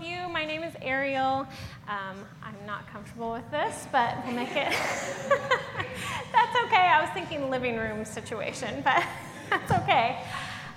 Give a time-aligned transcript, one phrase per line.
[0.00, 0.28] of you.
[0.28, 1.46] My name is Ariel.
[1.88, 4.72] Um, I'm not comfortable with this, but we'll make it.
[6.32, 6.86] that's okay.
[6.86, 9.02] I was thinking living room situation, but
[9.50, 10.22] that's okay.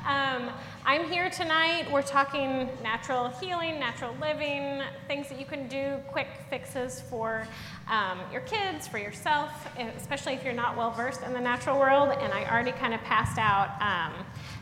[0.06, 0.50] Um,
[0.86, 1.90] I'm here tonight.
[1.92, 7.48] We're talking natural healing, natural living, things that you can do, quick fixes for
[7.90, 9.52] um, your kids, for yourself,
[9.98, 12.10] especially if you're not well versed in the natural world.
[12.20, 13.70] And I already kind of passed out.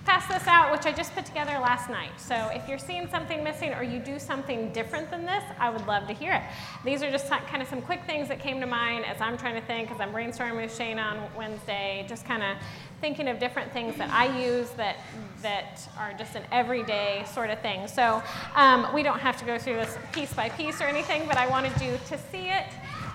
[0.04, 2.09] Passed this out, which I just put together last night.
[2.17, 5.85] So if you're seeing something missing or you do something different than this, I would
[5.85, 6.41] love to hear it.
[6.84, 9.53] These are just kind of some quick things that came to mind as I'm trying
[9.53, 12.58] to think, as I'm brainstorming with Shane on Wednesday, just kind of
[12.99, 14.98] thinking of different things that I use that
[15.44, 17.88] that are just an everyday sort of thing.
[17.88, 18.23] So
[18.55, 21.47] um, we don't have to go through this piece by piece or anything, but I
[21.47, 22.66] wanted you to see it.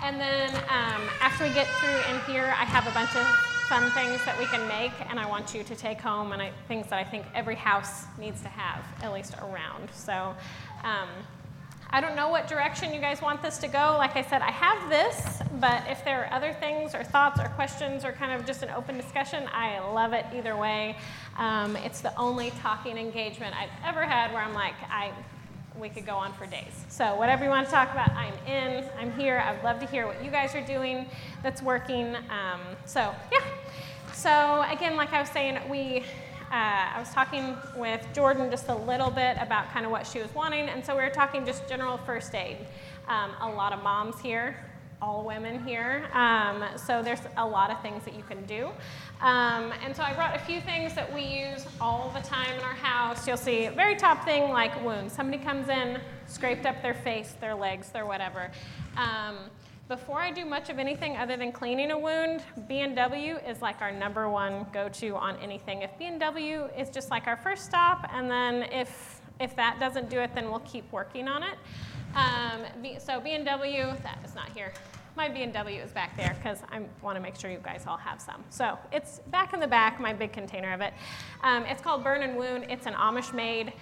[0.04, 3.90] And then um, after we get through in here, I have a bunch of fun
[3.90, 6.86] things that we can make, and I want you to take home, and I, things
[6.90, 9.90] that I think every house needs to have, at least around.
[9.92, 10.34] So
[10.84, 11.08] um,
[11.90, 13.96] I don't know what direction you guys want this to go.
[13.98, 17.48] Like I said, I have this, but if there are other things or thoughts or
[17.50, 20.96] questions or kind of just an open discussion, I love it either way.
[21.36, 25.12] Um, it's the only talking engagement I've ever had where I'm like, I
[25.80, 26.84] we could go on for days.
[26.88, 29.38] So, whatever you want to talk about, I'm in, I'm here.
[29.38, 31.06] I'd love to hear what you guys are doing
[31.42, 32.16] that's working.
[32.16, 33.44] Um, so, yeah.
[34.12, 36.04] So, again, like I was saying, we.
[36.48, 40.20] Uh, I was talking with Jordan just a little bit about kind of what she
[40.20, 42.58] was wanting, and so we were talking just general first aid.
[43.08, 44.56] Um, a lot of moms here,
[45.02, 48.70] all women here, um, so there's a lot of things that you can do.
[49.20, 52.62] Um, and so I brought a few things that we use all the time in
[52.62, 53.26] our house.
[53.26, 55.14] You'll see very top thing like wounds.
[55.14, 58.50] Somebody comes in, scraped up their face, their legs, their whatever.
[58.96, 59.36] Um,
[59.88, 63.92] before I do much of anything other than cleaning a wound, B&W is like our
[63.92, 65.82] number one go-to on anything.
[65.82, 70.20] If B&W is just like our first stop, and then if if that doesn't do
[70.20, 71.58] it, then we'll keep working on it.
[72.14, 72.64] Um,
[72.98, 74.72] so B&W, that is not here
[75.16, 78.20] my B&W is back there because I want to make sure you guys all have
[78.20, 78.44] some.
[78.50, 80.92] So it's back in the back, my big container of it.
[81.42, 82.66] Um, it's called Burn and Wound.
[82.68, 83.72] It's an Amish-made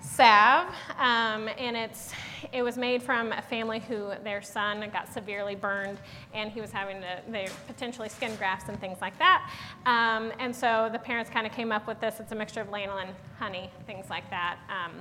[0.00, 0.68] salve,
[0.98, 2.12] um, and it's
[2.52, 5.98] it was made from a family who their son got severely burned,
[6.32, 9.50] and he was having to they potentially skin grafts and things like that.
[9.84, 12.20] Um, and so the parents kind of came up with this.
[12.20, 13.08] It's a mixture of lanolin,
[13.38, 14.58] honey, things like that.
[14.68, 14.92] Um,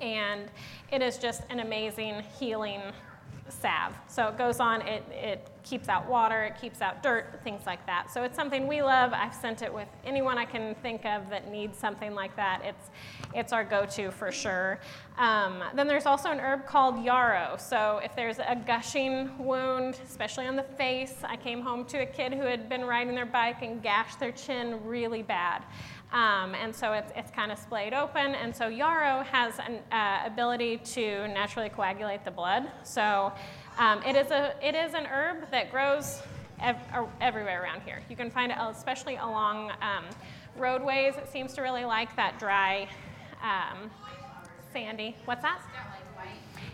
[0.00, 0.50] and
[0.92, 2.80] it is just an amazing healing
[3.52, 3.94] salve.
[4.08, 7.84] So it goes on, it, it keeps out water, it keeps out dirt, things like
[7.86, 8.10] that.
[8.10, 9.12] So it's something we love.
[9.12, 12.62] I've sent it with anyone I can think of that needs something like that.
[12.64, 12.90] It's,
[13.34, 14.80] it's our go to for sure.
[15.18, 17.56] Um, then there's also an herb called yarrow.
[17.58, 22.06] So if there's a gushing wound, especially on the face, I came home to a
[22.06, 25.64] kid who had been riding their bike and gashed their chin really bad.
[26.12, 28.34] Um, and so it's, it's kind of splayed open.
[28.34, 32.70] And so yarrow has an uh, ability to naturally coagulate the blood.
[32.82, 33.32] So
[33.78, 36.22] um, it, is a, it is an herb that grows
[36.60, 36.76] ev-
[37.20, 38.00] everywhere around here.
[38.08, 40.04] You can find it especially along um,
[40.56, 41.16] roadways.
[41.16, 42.88] It seems to really like that dry,
[43.42, 43.90] um,
[44.72, 45.14] sandy.
[45.26, 45.60] What's that?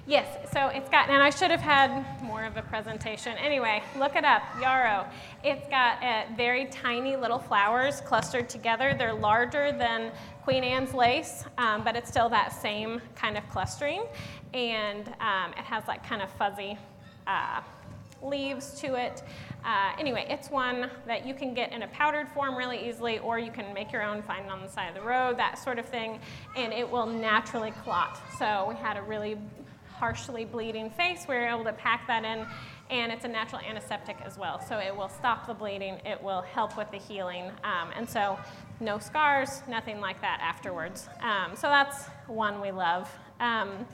[0.06, 3.38] Yes, so it's got, and I should have had more of a presentation.
[3.38, 5.06] Anyway, look it up, yarrow.
[5.42, 8.94] It's got uh, very tiny little flowers clustered together.
[8.98, 10.12] They're larger than
[10.42, 14.04] Queen Anne's lace, um, but it's still that same kind of clustering.
[14.52, 16.76] And um, it has like kind of fuzzy
[17.26, 17.62] uh,
[18.22, 19.22] leaves to it.
[19.64, 23.38] Uh, anyway, it's one that you can get in a powdered form really easily, or
[23.38, 25.78] you can make your own, find it on the side of the road, that sort
[25.78, 26.20] of thing,
[26.56, 28.20] and it will naturally clot.
[28.38, 29.38] So we had a really
[30.04, 32.46] harshly bleeding face, we are able to pack that in,
[32.90, 34.60] and it's a natural antiseptic as well.
[34.60, 38.38] So it will stop the bleeding, it will help with the healing, um, and so
[38.80, 41.08] no scars, nothing like that afterwards.
[41.22, 43.10] Um, so that's one we love.
[43.40, 43.86] Um,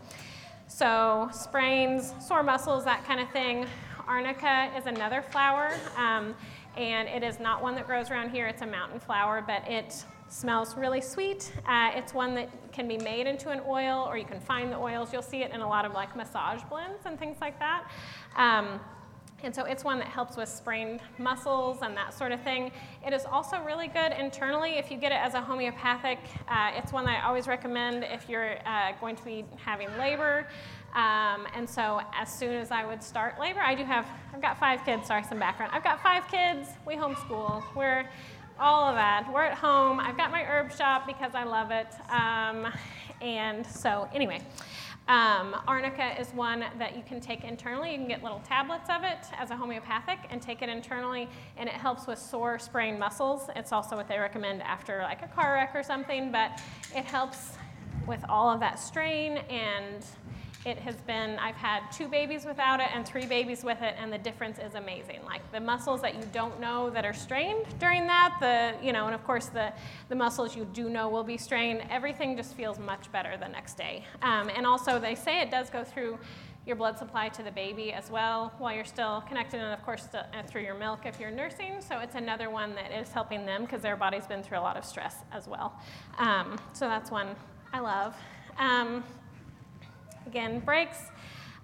[0.67, 3.67] so sprains, sore muscles, that kind of thing.
[4.09, 6.35] Arnica is another flower, um,
[6.77, 8.49] and it is not one that grows around here.
[8.49, 11.53] It's a mountain flower, but it Smells really sweet.
[11.67, 14.77] Uh, it's one that can be made into an oil, or you can find the
[14.77, 15.13] oils.
[15.13, 17.91] You'll see it in a lot of like massage blends and things like that.
[18.37, 18.79] Um,
[19.43, 22.71] and so it's one that helps with sprained muscles and that sort of thing.
[23.05, 26.21] It is also really good internally if you get it as a homeopathic.
[26.47, 30.47] Uh, it's one that I always recommend if you're uh, going to be having labor.
[30.95, 34.61] Um, and so as soon as I would start labor, I do have, I've got
[34.61, 35.73] five kids, sorry, some background.
[35.75, 37.65] I've got five kids, we homeschool.
[37.75, 38.07] We're
[38.61, 39.27] all of that.
[39.33, 39.99] We're at home.
[39.99, 41.89] I've got my herb shop because I love it.
[42.11, 42.71] Um,
[43.23, 44.41] and so, anyway,
[45.09, 47.93] um, arnica is one that you can take internally.
[47.93, 51.27] You can get little tablets of it as a homeopathic and take it internally,
[51.57, 53.49] and it helps with sore, sprained muscles.
[53.57, 56.61] It's also what they recommend after like a car wreck or something, but
[56.95, 57.53] it helps
[58.07, 60.05] with all of that strain and
[60.67, 64.13] it has been, I've had two babies without it and three babies with it, and
[64.13, 65.21] the difference is amazing.
[65.25, 69.07] Like the muscles that you don't know that are strained during that, the, you know,
[69.07, 69.73] and of course the,
[70.11, 73.79] the muscles you do know will be strained, everything just feels much better the next
[73.79, 74.05] day.
[74.21, 76.19] Um, and also, they say it does go through
[76.67, 80.09] your blood supply to the baby as well while you're still connected, and of course,
[80.15, 81.81] uh, through your milk if you're nursing.
[81.81, 84.77] So it's another one that is helping them because their body's been through a lot
[84.77, 85.73] of stress as well.
[86.19, 87.35] Um, so that's one
[87.73, 88.15] I love.
[88.59, 89.03] Um,
[90.31, 90.99] again, breaks.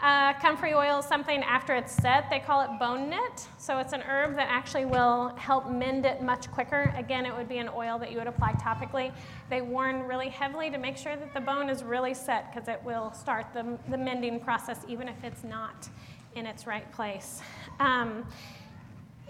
[0.01, 3.47] Uh, comfrey oil is something after it's set, they call it bone knit.
[3.59, 6.93] So it's an herb that actually will help mend it much quicker.
[6.97, 9.13] Again, it would be an oil that you would apply topically.
[9.49, 12.83] They warn really heavily to make sure that the bone is really set because it
[12.85, 15.89] will start the, the mending process even if it's not
[16.35, 17.41] in its right place.
[17.79, 18.27] Um,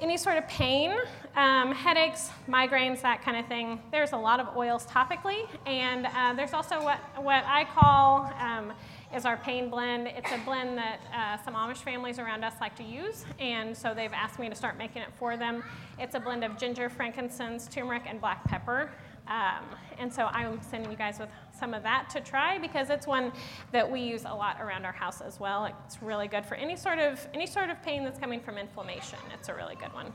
[0.01, 0.93] any sort of pain,
[1.37, 5.49] um, headaches, migraines, that kind of thing, there's a lot of oils topically.
[5.65, 8.73] And uh, there's also what, what I call um,
[9.15, 10.09] is our pain blend.
[10.09, 13.95] It's a blend that uh, some Amish families around us like to use, and so
[13.95, 15.63] they've asked me to start making it for them.
[15.99, 18.91] It's a blend of ginger, frankincense, turmeric, and black pepper.
[19.29, 19.65] Um,
[19.99, 23.33] and so I'm sending you guys with some of that to try because it's one
[23.73, 25.65] that we use a lot around our house as well.
[25.85, 29.19] It's really good for any sort of any sort of pain that's coming from inflammation.
[29.35, 30.13] It's a really good one.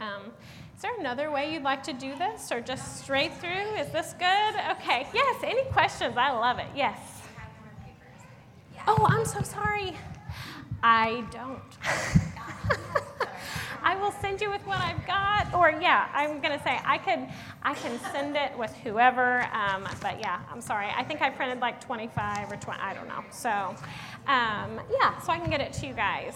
[0.00, 0.32] Um,
[0.74, 3.74] is there another way you'd like to do this, or just straight through?
[3.78, 4.54] Is this good?
[4.70, 5.06] Okay.
[5.12, 5.42] Yes.
[5.42, 6.16] Any questions?
[6.16, 6.68] I love it.
[6.74, 7.17] Yes.
[8.90, 9.94] Oh, I'm so sorry.
[10.82, 11.60] I don't.
[13.82, 17.28] I will send you with what I've got, or yeah, I'm gonna say I could,
[17.62, 19.46] I can send it with whoever.
[19.52, 20.86] Um, but yeah, I'm sorry.
[20.96, 22.80] I think I printed like 25 or 20.
[22.80, 23.22] I don't know.
[23.30, 23.50] So
[24.26, 26.34] um, yeah, so I can get it to you guys.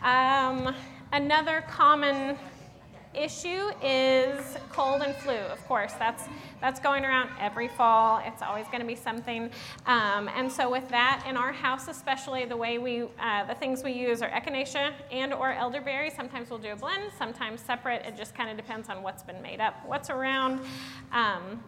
[0.00, 0.74] Um,
[1.12, 2.38] another common
[3.14, 5.34] issue is cold and flu.
[5.34, 6.24] Of course, that's
[6.60, 8.22] that's going around every fall.
[8.24, 9.50] It's always going to be something.
[9.86, 13.82] Um, and so with that, in our house especially, the way we uh, the things
[13.82, 16.10] we use are echinacea and or elderberry.
[16.10, 18.04] Sometimes we'll do a blend, sometimes separate.
[18.06, 20.60] It just kind of depends on what's been made up, what's around.
[21.12, 21.62] Um,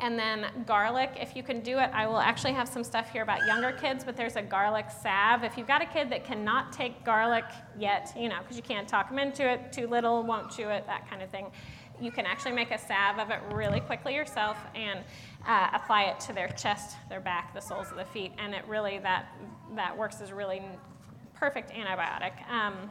[0.00, 3.22] and then garlic, if you can do it, I will actually have some stuff here
[3.22, 5.44] about younger kids, but there's a garlic salve.
[5.44, 7.44] If you've got a kid that cannot take garlic
[7.78, 10.86] yet, you know, because you can't talk them into it, too little, won't chew it,
[10.86, 11.46] that kind of thing,
[12.00, 15.00] you can actually make a salve of it really quickly yourself and
[15.46, 18.64] uh, apply it to their chest, their back, the soles of the feet, and it
[18.68, 19.34] really, that,
[19.74, 20.62] that works as a really
[21.34, 22.48] perfect antibiotic.
[22.50, 22.90] Um,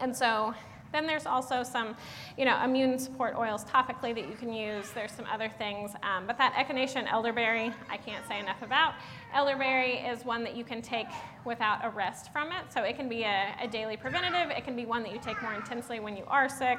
[0.00, 0.54] and so
[0.92, 1.96] then there's also some,
[2.36, 4.90] you know, immune support oils topically that you can use.
[4.90, 8.94] There's some other things, um, but that echinacea and elderberry, I can't say enough about.
[9.34, 11.06] Elderberry is one that you can take
[11.44, 14.50] without a rest from it, so it can be a, a daily preventative.
[14.50, 16.78] It can be one that you take more intensely when you are sick.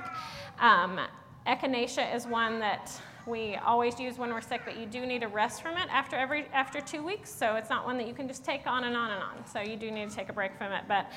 [0.59, 0.99] Um,
[1.47, 2.91] echinacea is one that
[3.25, 6.15] we always use when we're sick, but you do need a rest from it after
[6.15, 7.33] every after two weeks.
[7.33, 9.45] So it's not one that you can just take on and on and on.
[9.45, 10.83] So you do need to take a break from it.
[10.87, 11.11] But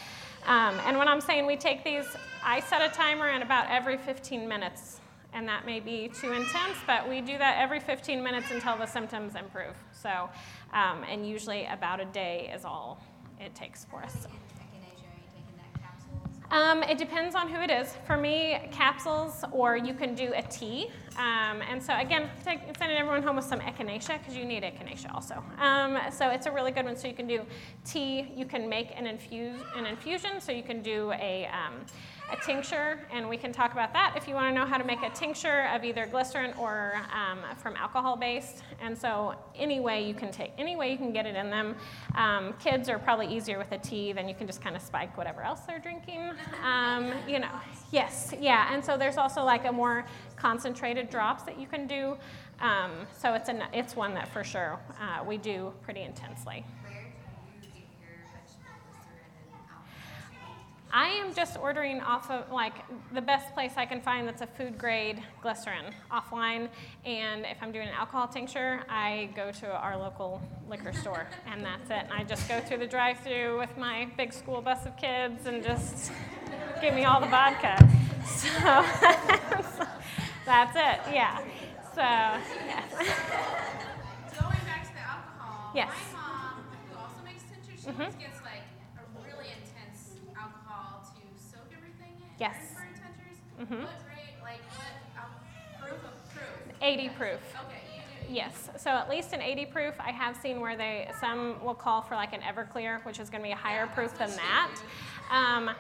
[0.46, 2.04] um, and when I'm saying we take these,
[2.44, 5.00] I set a timer and about every 15 minutes,
[5.32, 8.86] and that may be too intense, but we do that every 15 minutes until the
[8.86, 9.74] symptoms improve.
[9.92, 10.28] So
[10.72, 13.00] um, and usually about a day is all
[13.40, 14.14] it takes for us.
[14.22, 14.43] So.
[16.54, 17.96] Um, it depends on who it is.
[18.06, 20.88] For me, capsules, or you can do a tea.
[21.16, 25.12] Um, and so again, take, sending everyone home with some echinacea because you need echinacea
[25.12, 25.42] also.
[25.58, 26.96] Um, so it's a really good one.
[26.96, 27.40] So you can do
[27.84, 28.32] tea.
[28.36, 30.40] You can make an infuse an infusion.
[30.40, 31.84] So you can do a um,
[32.32, 34.84] a tincture, and we can talk about that if you want to know how to
[34.84, 38.62] make a tincture of either glycerin or um, from alcohol based.
[38.80, 41.76] And so, any way you can take, any way you can get it in them.
[42.14, 45.16] Um, kids are probably easier with a tea, then you can just kind of spike
[45.16, 46.32] whatever else they're drinking.
[46.62, 47.50] Um, you know,
[47.90, 48.72] yes, yeah.
[48.72, 52.16] And so, there's also like a more concentrated drops that you can do.
[52.60, 56.64] Um, so, it's, an, it's one that for sure uh, we do pretty intensely.
[60.96, 62.74] I am just ordering off of like
[63.12, 66.68] the best place I can find that's a food grade glycerin offline.
[67.04, 71.64] And if I'm doing an alcohol tincture, I go to our local liquor store, and
[71.64, 72.04] that's it.
[72.04, 75.46] And I just go through the drive through with my big school bus of kids
[75.46, 76.12] and just
[76.80, 77.76] give me all the vodka.
[78.24, 78.48] So,
[80.46, 81.40] that's it, yeah.
[81.94, 82.90] So, yes.
[84.40, 85.90] Going back to the alcohol, yes.
[86.10, 88.18] my mom, who also makes tinctures, she mm-hmm.
[88.18, 88.34] gets
[92.38, 92.56] Yes.
[93.60, 93.74] Mm-hmm.
[93.74, 94.60] What grade, like
[95.18, 96.76] what proof of proof?
[96.82, 97.40] 80 proof.
[97.66, 97.84] Okay.
[98.28, 99.94] Yes, so at least an 80 proof.
[100.00, 103.42] I have seen where they some will call for like an Everclear, which is going
[103.42, 104.70] to be a higher yeah, proof than that.
[105.30, 105.70] Um,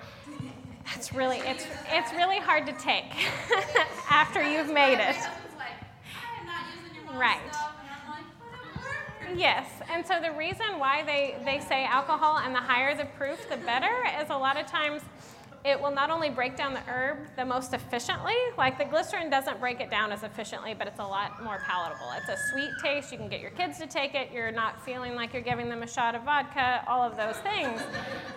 [0.84, 3.06] that's really it's it's really hard to take
[4.10, 5.16] after you've made it.
[7.14, 7.38] Right.
[9.36, 13.48] Yes, and so the reason why they, they say alcohol and the higher the proof,
[13.48, 15.02] the better, is a lot of times
[15.64, 19.58] it will not only break down the herb the most efficiently, like the glycerin doesn't
[19.58, 22.12] break it down as efficiently, but it's a lot more palatable.
[22.18, 23.10] It's a sweet taste.
[23.10, 24.30] You can get your kids to take it.
[24.30, 27.80] You're not feeling like you're giving them a shot of vodka, all of those things.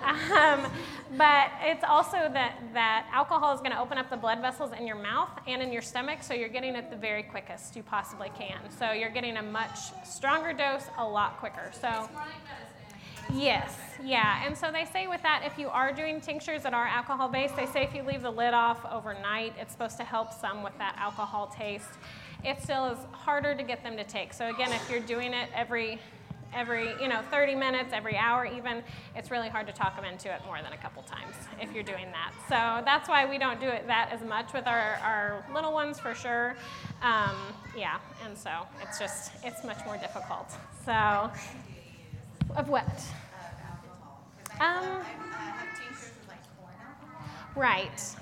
[0.07, 0.72] Um,
[1.17, 4.88] but it's also that, that alcohol is going to open up the blood vessels in
[4.88, 8.31] your mouth and in your stomach, so you're getting it the very quickest you possibly
[8.38, 8.57] can.
[8.77, 11.72] So you're getting a much stronger dose a lot quicker.
[11.81, 12.10] So.
[13.34, 14.46] Yes, yeah.
[14.46, 17.55] And so they say with that, if you are doing tinctures that are alcohol based,
[17.55, 20.77] they say if you leave the lid off overnight, it's supposed to help some with
[20.77, 21.89] that alcohol taste.
[22.43, 24.34] It still is harder to get them to take.
[24.34, 26.00] So again, if you're doing it every
[26.53, 28.81] every you know 30 minutes every hour even
[29.15, 31.84] it's really hard to talk them into it more than a couple times if you're
[31.84, 35.46] doing that so that's why we don't do it that as much with our, our
[35.53, 36.55] little ones for sure
[37.01, 37.36] um,
[37.77, 38.50] yeah and so
[38.81, 40.50] it's just it's much more difficult
[40.86, 41.29] so
[42.56, 42.88] of what?
[44.60, 45.01] Um,
[47.56, 48.16] right.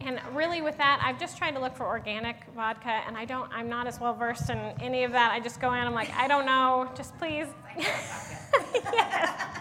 [0.00, 3.50] And really, with that, I've just tried to look for organic vodka, and I don't.
[3.52, 5.32] I'm not as well versed in any of that.
[5.32, 5.80] I just go in.
[5.80, 6.88] I'm like, I don't know.
[6.96, 7.46] Just please.
[7.78, 9.60] yeah.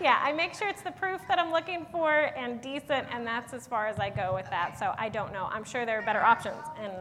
[0.00, 0.20] yeah.
[0.22, 3.66] I make sure it's the proof that I'm looking for and decent, and that's as
[3.66, 4.78] far as I go with that.
[4.78, 5.48] So I don't know.
[5.50, 6.92] I'm sure there are better options, and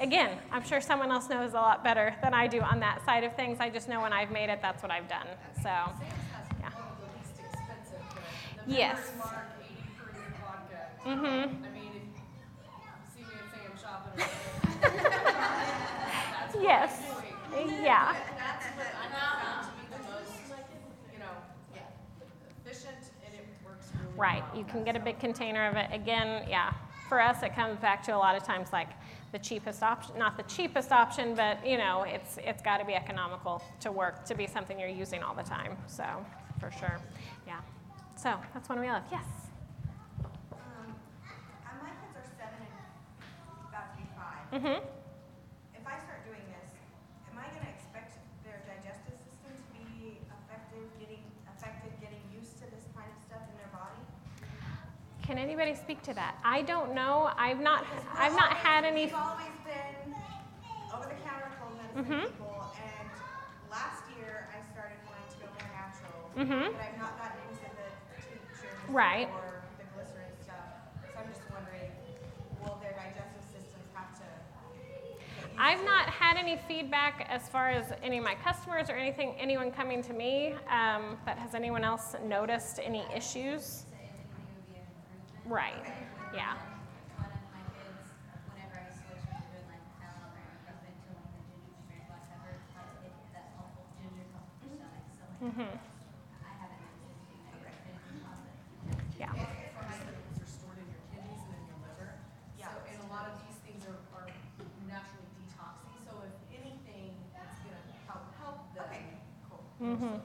[0.00, 3.24] again, I'm sure someone else knows a lot better than I do on that side
[3.24, 3.58] of things.
[3.60, 5.26] I just know when I've made it, that's what I've done.
[5.62, 5.68] So,
[6.60, 6.70] yeah.
[8.66, 9.12] Yes.
[11.04, 11.79] Mm-hmm.
[16.60, 17.00] Yes.
[17.82, 18.14] Yeah.
[24.16, 24.44] Right.
[24.54, 25.88] You can get a big container of it.
[25.92, 26.74] Again, yeah.
[27.08, 28.88] For us, it comes back to a lot of times like
[29.32, 32.94] the cheapest option, not the cheapest option, but you know, it's it's got to be
[32.94, 35.76] economical to work to be something you're using all the time.
[35.86, 36.04] So,
[36.60, 37.00] for sure.
[37.46, 37.60] Yeah.
[38.16, 39.02] So, that's one we love.
[39.10, 39.24] Yes.
[44.50, 44.82] Mm-hmm.
[45.78, 46.74] If I start doing this,
[47.30, 51.22] am I going to expect their digestive system to be effective, getting
[51.54, 54.02] affected, getting used to this kind of stuff in their body?
[55.22, 56.34] Can anybody speak to that?
[56.42, 57.30] I don't know.
[57.38, 57.86] I've not.
[58.18, 59.06] I've not had any.
[59.06, 60.18] We've always been
[60.98, 62.26] over-the-counter cold medicine mm-hmm.
[62.26, 63.06] people, and
[63.70, 66.74] last year I started wanting to go more natural, mm-hmm.
[66.74, 67.86] but I've not gotten into the
[68.18, 69.30] tinctures right.
[69.30, 69.59] or
[75.62, 79.70] I've not had any feedback as far as any of my customers or anything, anyone
[79.70, 80.54] coming to me.
[80.70, 83.84] Um, but has anyone else noticed any issues?
[85.44, 85.84] Right.
[86.32, 86.54] Yeah.
[95.42, 95.89] Mm-hmm.
[110.00, 110.16] Mm-hmm.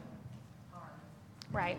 [1.52, 1.78] Right.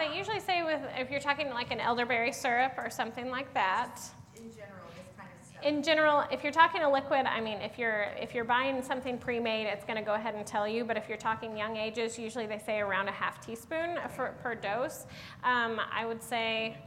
[0.00, 4.00] They usually say with if you're talking like an elderberry syrup or something like that.
[4.34, 5.62] In general, this kind of stuff.
[5.62, 9.18] In general, if you're talking a liquid, I mean, if you're if you're buying something
[9.18, 10.84] pre-made, it's going to go ahead and tell you.
[10.84, 14.54] But if you're talking young ages, usually they say around a half teaspoon for, per
[14.54, 15.06] dose.
[15.44, 16.78] Um, I would say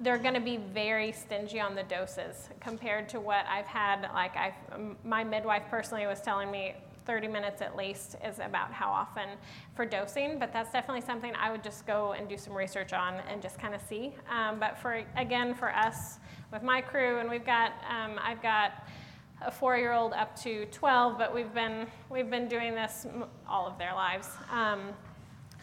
[0.00, 4.08] they're going to be very stingy on the doses compared to what I've had.
[4.14, 4.54] Like I,
[5.04, 9.28] my midwife personally was telling me 30 minutes at least is about how often
[9.74, 13.14] for dosing, but that's definitely something I would just go and do some research on
[13.30, 14.14] and just kind of see.
[14.30, 16.18] Um, but for again, for us
[16.52, 18.86] with my crew, and we've got, um, I've got
[19.40, 23.06] a four-year-old up to 12, but we've been we've been doing this
[23.48, 24.28] all of their lives.
[24.50, 24.90] Um,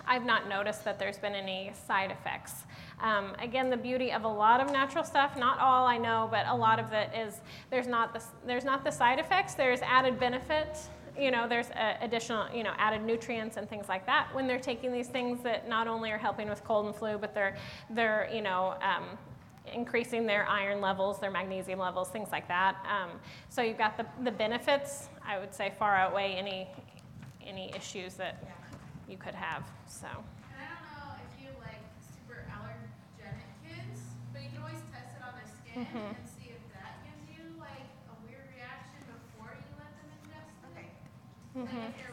[0.10, 2.64] I've not noticed that there's been any side effects.
[3.00, 6.48] Um, again, the beauty of a lot of natural stuff, not all I know, but
[6.48, 10.20] a lot of it is there's not the, there's not the side effects, there's added
[10.20, 10.80] benefit
[11.20, 11.68] you know, there's
[12.02, 15.68] additional, you know, added nutrients and things like that when they're taking these things that
[15.68, 17.56] not only are helping with cold and flu, but they're,
[17.90, 19.04] they're you know, um,
[19.74, 22.76] increasing their iron levels, their magnesium levels, things like that.
[22.90, 23.12] Um,
[23.50, 26.68] so you've got the, the benefits, I would say, far outweigh any,
[27.46, 28.44] any issues that
[29.08, 29.64] you could have.
[29.88, 30.08] So.
[30.08, 35.22] I don't know if you like super allergenic kids, but you can always test it
[35.22, 35.86] on their skin and I don't know if you have like super allergenic kids, but
[35.86, 36.18] you can always test it on their skin Mhm.
[36.18, 40.50] and see if that gives you like a weird reaction before you let them ingest
[40.58, 40.66] it.
[40.74, 40.90] Okay.
[41.60, 42.09] Like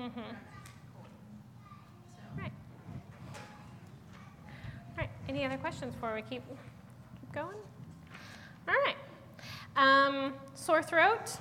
[0.00, 0.12] Mhm.
[2.38, 2.52] Right.
[4.88, 5.10] All right.
[5.28, 6.42] Any other questions before we keep,
[7.20, 7.58] keep going?
[8.66, 8.96] All right.
[9.76, 11.36] Um, sore throat.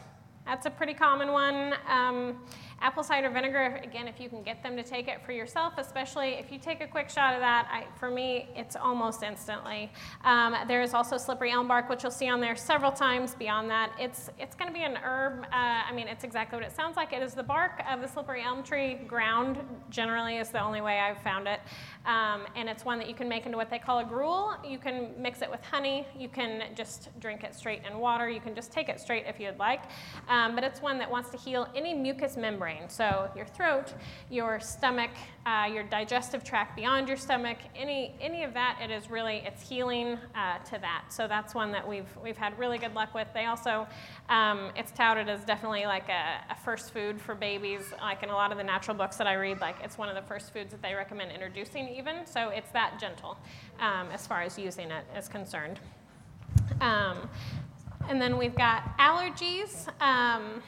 [0.46, 1.74] That's a pretty common one.
[1.88, 2.44] Um,
[2.82, 6.32] apple cider vinegar, again, if you can get them to take it for yourself, especially
[6.34, 9.92] if you take a quick shot of that, I, for me, it's almost instantly.
[10.24, 13.70] Um, there is also slippery elm bark, which you'll see on there several times beyond
[13.70, 13.92] that.
[14.00, 15.44] It's, it's going to be an herb.
[15.46, 17.14] Uh, I mean, it's exactly what it sounds like.
[17.14, 18.96] It is the bark of the slippery elm tree.
[19.08, 19.60] Ground
[19.90, 21.60] generally is the only way I've found it.
[22.06, 24.56] Um, and it's one that you can make into what they call a gruel.
[24.68, 26.08] You can mix it with honey.
[26.18, 28.30] You can just drink it straight in water.
[28.30, 29.82] You can just take it straight if you'd like.
[30.28, 32.79] Um, but it's one that wants to heal any mucous membrane.
[32.88, 33.94] So your throat,
[34.30, 35.12] your stomach,
[35.46, 38.80] uh, your digestive tract beyond your stomach, any any of that.
[38.82, 41.06] It is really it's healing uh, to that.
[41.10, 43.28] So that's one that we've we've had really good luck with.
[43.34, 43.88] They also
[44.30, 47.82] um, it's touted as definitely like a, a first food for babies.
[48.00, 50.16] Like in a lot of the natural books that I read, like it's one of
[50.16, 52.26] the first foods that they recommend introducing even.
[52.26, 53.38] So it's that gentle
[53.80, 55.80] um, as far as using it is concerned.
[56.82, 57.30] Um,
[58.08, 59.88] and then we've got allergies.
[60.02, 60.62] Um,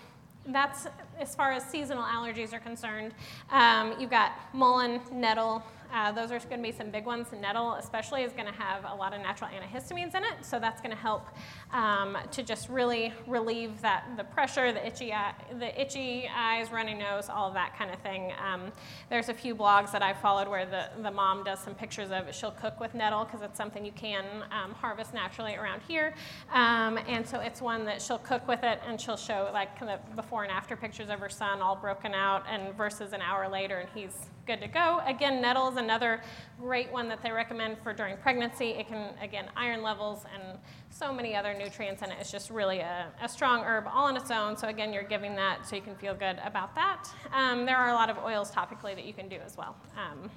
[0.48, 0.88] that's
[1.22, 3.14] as far as seasonal allergies are concerned.
[3.52, 5.64] Um, you've got mullein, nettle.
[5.92, 7.28] Uh, those are going to be some big ones.
[7.40, 10.82] Nettle, especially, is going to have a lot of natural antihistamines in it, so that's
[10.82, 11.28] going to help
[11.74, 16.94] um, to just really relieve that the pressure, the itchy, eye, the itchy eyes, runny
[16.94, 18.32] nose, all of that kind of thing.
[18.42, 18.72] Um,
[19.10, 22.28] there's a few blogs that I followed where the, the mom does some pictures of
[22.28, 22.36] it.
[22.36, 26.14] She'll cook with nettle because it's something you can um, harvest naturally around here,
[26.54, 30.16] um, and so it's one that she'll cook with it and she'll show like of
[30.16, 33.80] before and after pictures of her son all broken out, and versus an hour later
[33.80, 35.02] and he's good to go.
[35.06, 36.22] Again, nettle is another
[36.60, 38.70] great one that they recommend for during pregnancy.
[38.70, 40.58] It can, again, iron levels and
[40.90, 42.18] so many other nutrients in it.
[42.20, 44.56] It's just really a, a strong herb all on its own.
[44.56, 47.10] So, again, you're giving that so you can feel good about that.
[47.34, 49.76] Um, there are a lot of oils topically that you can do as well.
[49.98, 50.30] Um,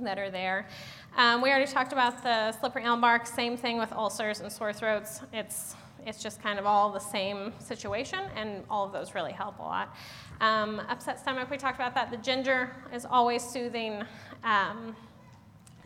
[0.00, 0.68] that are there.
[1.16, 3.26] Um, we already talked about the slippery elm bark.
[3.26, 5.22] Same thing with ulcers and sore throats.
[5.32, 9.58] It's it's just kind of all the same situation, and all of those really help
[9.58, 9.96] a lot.
[10.40, 12.12] Um, upset stomach, we talked about that.
[12.12, 14.04] The ginger is always soothing.
[14.44, 14.96] Um,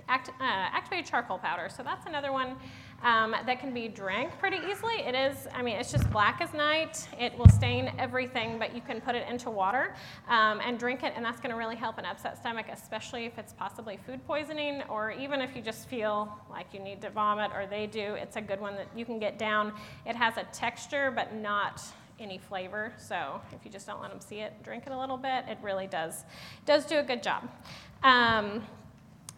[0.08, 2.56] act, uh, activated charcoal powder, so that's another one
[3.02, 4.96] um, that can be drank pretty easily.
[4.96, 7.08] It is, I mean, it's just black as night.
[7.18, 9.94] It will stain everything, but you can put it into water
[10.28, 13.38] um, and drink it, and that's going to really help an upset stomach, especially if
[13.38, 17.52] it's possibly food poisoning, or even if you just feel like you need to vomit,
[17.54, 18.14] or they do.
[18.14, 19.72] It's a good one that you can get down.
[20.04, 21.82] It has a texture, but not
[22.20, 22.92] any flavor.
[22.98, 25.44] So if you just don't let them see it, drink it a little bit.
[25.48, 26.24] It really does
[26.66, 27.48] does do a good job.
[28.02, 28.62] Um,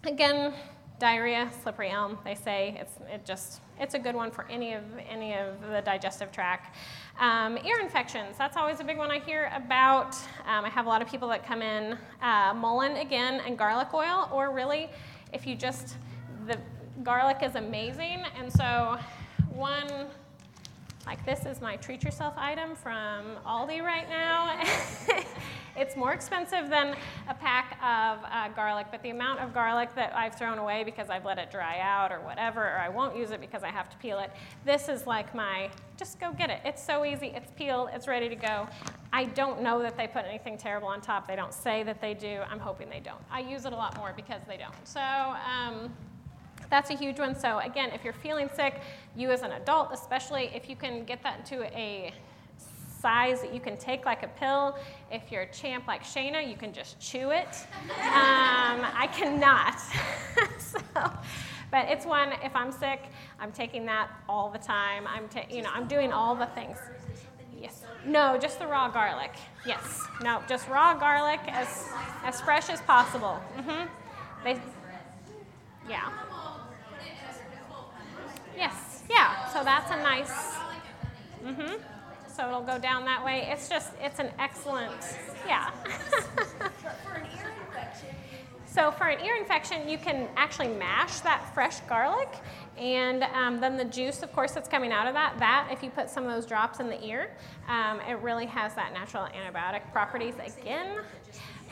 [0.05, 0.55] again,
[0.99, 2.19] diarrhea, slippery elm.
[2.25, 5.81] They say it's it just it's a good one for any of any of the
[5.83, 6.77] digestive tract.
[7.19, 8.37] Um, ear infections.
[8.39, 10.15] That's always a big one I hear about.
[10.47, 12.55] Um, I have a lot of people that come in uh,
[13.01, 14.91] again and garlic oil, or really,
[15.33, 15.97] if you just
[16.47, 16.57] the
[17.03, 18.99] garlic is amazing, and so
[19.53, 20.07] one
[21.07, 24.61] like this is my treat yourself item from Aldi right now.
[25.77, 26.95] it's more expensive than
[27.29, 31.11] a pack of uh, garlic, but the amount of garlic that I've thrown away because
[31.11, 33.91] I've let it dry out or whatever, or I won't use it because I have
[33.91, 34.31] to peel it,
[34.65, 36.61] this is like my just go get it.
[36.65, 38.69] It's so easy, it's peeled, it's ready to go.
[39.13, 41.27] I don't know that they put anything terrible on top.
[41.27, 42.41] They don't say that they do.
[42.49, 43.21] I'm hoping they don't.
[43.31, 44.75] I use it a lot more because they don't.
[44.85, 45.93] So, um,
[46.73, 47.39] that's a huge one.
[47.39, 48.81] So again, if you're feeling sick,
[49.15, 52.15] you as an adult, especially if you can get that into a
[52.99, 54.79] size that you can take like a pill.
[55.11, 57.49] If you're a champ like Shayna, you can just chew it.
[58.23, 59.81] Um, I cannot.
[60.59, 60.79] so,
[61.71, 62.33] but it's one.
[62.45, 63.01] If I'm sick,
[63.41, 65.07] I'm taking that all the time.
[65.07, 66.79] I'm, ta- you know, I'm doing all the things.
[67.61, 67.83] Yes.
[68.07, 69.33] No, just the raw garlic.
[69.67, 70.03] Yes.
[70.23, 71.89] No, just raw garlic as
[72.25, 73.41] as fresh as possible.
[73.57, 73.87] Mm-hmm.
[74.45, 74.61] They.
[75.89, 76.11] Yeah.
[78.63, 79.03] Yes.
[79.11, 79.49] Yeah.
[79.49, 80.31] So that's a nice.
[81.45, 81.75] mm-hmm.
[82.29, 83.49] So it'll go down that way.
[83.51, 85.19] It's just it's an excellent.
[85.47, 85.71] Yeah.
[88.73, 92.31] So for an ear infection, you can actually mash that fresh garlic,
[92.79, 95.39] and um, then the juice, of course, that's coming out of that.
[95.39, 97.33] That, if you put some of those drops in the ear,
[97.69, 101.01] um, it really has that natural antibiotic properties again.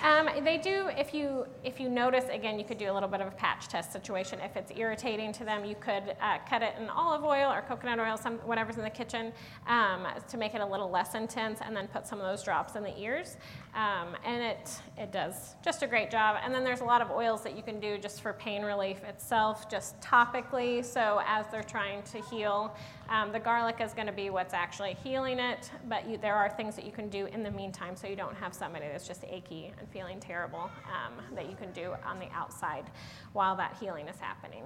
[0.02, 0.88] Um, they do.
[0.96, 3.68] If you if you notice, again, you could do a little bit of a patch
[3.68, 4.40] test situation.
[4.40, 7.98] If it's irritating to them, you could uh, cut it in olive oil or coconut
[7.98, 9.32] oil, some whatever's in the kitchen,
[9.66, 12.76] um, to make it a little less intense, and then put some of those drops
[12.76, 13.36] in the ears.
[13.74, 16.38] Um, and it it does just a great job.
[16.42, 19.04] And then there's a lot of oils that you can do just for pain relief
[19.04, 20.82] itself, just topically.
[20.82, 22.74] So as they're trying to heal,
[23.10, 25.70] um, the garlic is going to be what's actually healing it.
[25.88, 28.36] But you, there are things that you can do in the meantime, so you don't
[28.36, 32.28] have somebody that's just achy and feeling terrible um, that you can do on the
[32.34, 32.84] outside
[33.32, 34.62] while that healing is happening.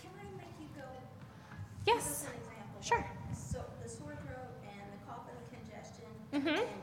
[0.00, 0.86] can I make you go?
[1.86, 1.96] Yes.
[1.96, 2.80] Give us an example.
[2.82, 3.06] Sure.
[3.34, 6.60] So the sore throat and the cough and the congestion Mhm.
[6.62, 6.82] and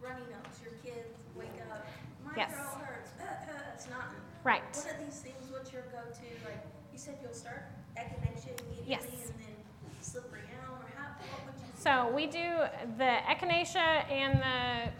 [0.00, 0.60] runny nose.
[0.62, 1.86] Your kids wake up.
[2.24, 2.52] My Yes.
[2.54, 3.10] throat hurts.
[3.74, 4.06] it's not.
[4.44, 4.62] Right.
[4.76, 5.50] What are these things?
[5.50, 6.28] What's your go-to?
[6.44, 7.64] Like you said, you'll start
[7.96, 9.04] echinacea immediately Yes.
[9.04, 9.56] and then
[10.00, 11.08] slippery elm, or how?
[11.12, 11.66] What would you?
[11.72, 11.78] do?
[11.78, 12.66] So we do
[12.98, 14.92] the echinacea and the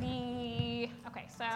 [0.00, 0.39] the
[1.10, 1.26] okay.
[1.36, 1.46] So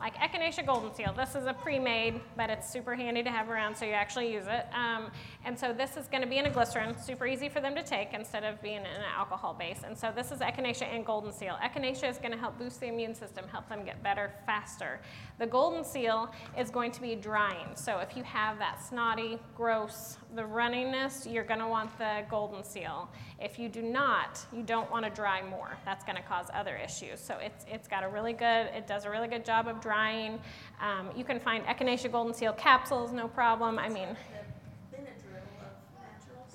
[0.00, 1.14] like echinacea golden seal.
[1.16, 4.44] This is a pre-made, but it's super handy to have around, so you actually use
[4.46, 4.66] it.
[4.74, 5.10] Um,
[5.46, 7.82] and so this is going to be in a glycerin, super easy for them to
[7.84, 9.82] take instead of being in an alcohol base.
[9.86, 11.56] And so this is echinacea and golden seal.
[11.62, 15.00] Echinacea is going to help boost the immune system, help them get better faster.
[15.38, 17.68] The golden seal is going to be drying.
[17.76, 22.64] So if you have that snotty, gross, the runniness, you're going to want the golden
[22.64, 23.08] seal.
[23.38, 25.78] If you do not, you don't want to dry more.
[25.84, 27.20] That's going to cause other issues.
[27.20, 30.40] So it's it's got a really good, it does a really good job of drying.
[30.80, 33.78] Um, you can find echinacea golden seal capsules, no problem.
[33.78, 34.16] I mean,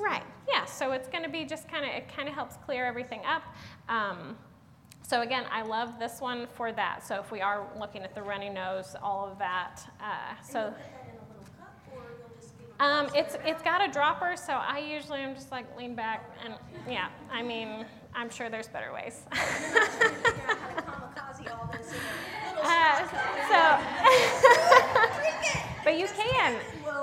[0.02, 0.24] Right.
[0.50, 0.66] Yeah.
[0.66, 3.44] So it's going to be just kind of it kind of helps clear everything up.
[3.88, 4.36] Um,
[5.04, 7.06] so again, I love this one for that.
[7.06, 9.82] So if we are looking at the runny nose, all of that.
[10.00, 10.60] Uh, so.
[10.60, 12.88] you'll put that in a little cup, or you'll just give them.
[12.88, 16.56] Um, it's it's got a dropper, so I usually am just like lean back and
[16.88, 17.10] yeah.
[17.32, 17.86] I mean,
[18.16, 19.22] I'm sure there's better ways.
[19.32, 19.38] out.
[19.38, 21.98] Figure out how to kamikaze all this in
[22.48, 23.06] a little Uh,
[23.52, 23.60] so,
[25.84, 26.60] but you can.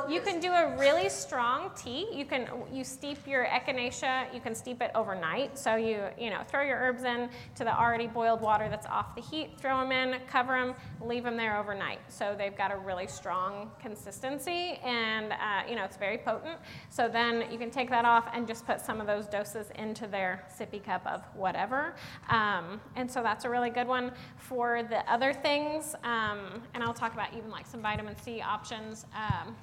[0.09, 2.09] You can do a really strong tea.
[2.11, 4.33] You can you steep your echinacea.
[4.33, 5.59] You can steep it overnight.
[5.59, 9.14] So you you know throw your herbs in to the already boiled water that's off
[9.14, 9.61] the heat.
[9.61, 11.99] Throw them in, cover them, leave them there overnight.
[12.09, 16.59] So they've got a really strong consistency, and uh, you know it's very potent.
[16.88, 20.07] So then you can take that off and just put some of those doses into
[20.07, 21.94] their sippy cup of whatever.
[22.31, 25.94] Um, and so that's a really good one for the other things.
[26.03, 29.05] Um, and I'll talk about even like some vitamin C options.
[29.14, 29.55] Um,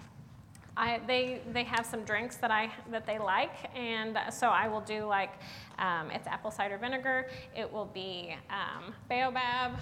[0.78, 4.82] I, they, they have some drinks that I that they like, and so I will
[4.82, 5.32] do like
[5.80, 7.30] um, it's apple cider vinegar.
[7.56, 9.80] It will be um, baobab.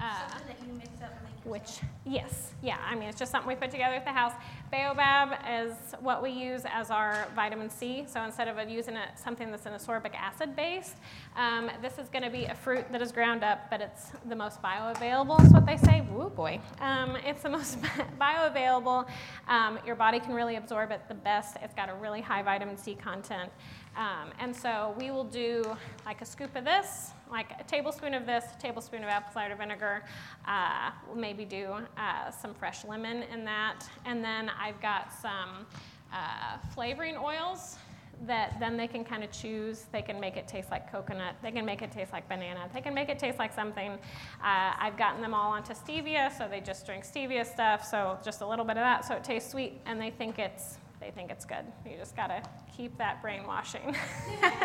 [0.00, 1.12] Uh, Something that you mix up
[1.44, 4.32] which, yes, yeah, I mean, it's just something we put together at the house.
[4.70, 8.04] Baobab is what we use as our vitamin C.
[8.06, 10.96] So instead of using something that's an ascorbic acid based,
[11.36, 14.36] um, this is going to be a fruit that is ground up, but it's the
[14.36, 16.02] most bioavailable, is what they say.
[16.10, 16.60] Woo boy.
[16.80, 17.78] Um, it's the most
[18.20, 19.06] bioavailable.
[19.48, 21.56] Um, your body can really absorb it the best.
[21.62, 23.50] It's got a really high vitamin C content.
[23.96, 25.64] Um, and so we will do
[26.06, 29.56] like a scoop of this, like a tablespoon of this, a tablespoon of apple cider
[29.56, 30.04] vinegar.
[30.46, 33.88] Uh, maybe do uh, some fresh lemon in that.
[34.04, 35.66] And then I've got some
[36.12, 37.78] uh, flavoring oils
[38.26, 39.86] that then they can kind of choose.
[39.90, 41.34] They can make it taste like coconut.
[41.42, 42.68] They can make it taste like banana.
[42.72, 43.92] They can make it taste like something.
[43.92, 47.84] Uh, I've gotten them all onto stevia, so they just drink stevia stuff.
[47.84, 50.78] So just a little bit of that, so it tastes sweet, and they think it's
[51.02, 51.64] they think it's good.
[51.84, 52.42] You just gotta
[52.76, 53.96] keep that brainwashing.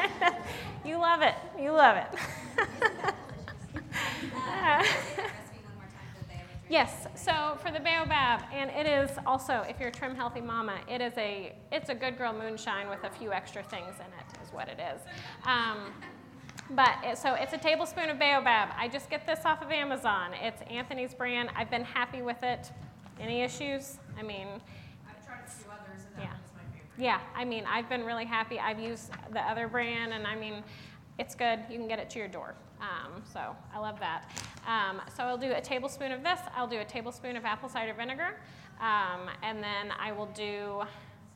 [0.86, 1.36] you love it.
[1.60, 2.08] You love it.
[6.70, 10.80] Yes, so for the baobab, and it is also, if you're a trim healthy mama,
[10.90, 14.44] it is a, it's a good girl moonshine with a few extra things in it,
[14.46, 15.00] is what it is.
[15.46, 15.94] Um,
[16.72, 18.70] but it, so it's a tablespoon of baobab.
[18.78, 20.32] I just get this off of Amazon.
[20.42, 21.52] It's Anthony's brand.
[21.56, 22.70] I've been happy with it.
[23.18, 24.00] Any issues?
[24.20, 24.48] I mean,
[25.08, 26.32] I've tried a few others and Yeah.
[26.32, 26.87] that was my favorite.
[26.98, 28.60] Yeah, I mean, I've been really happy.
[28.60, 30.64] I've used the other brand, and I mean,
[31.20, 31.60] it's good.
[31.70, 32.56] You can get it to your door.
[32.80, 34.30] Um, so I love that.
[34.68, 36.40] Um, so I'll do a tablespoon of this.
[36.56, 38.38] I'll do a tablespoon of apple cider vinegar,
[38.80, 40.84] um, and then I will do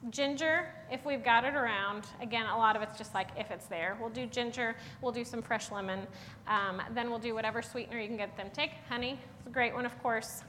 [0.09, 3.67] ginger, if we've got it around, again, a lot of it's just like if it's
[3.67, 3.97] there.
[3.99, 6.07] We'll do ginger, we'll do some fresh lemon,
[6.47, 8.49] um, then we'll do whatever sweetener you can get them.
[8.51, 10.43] Take honey, it's a great one, of course.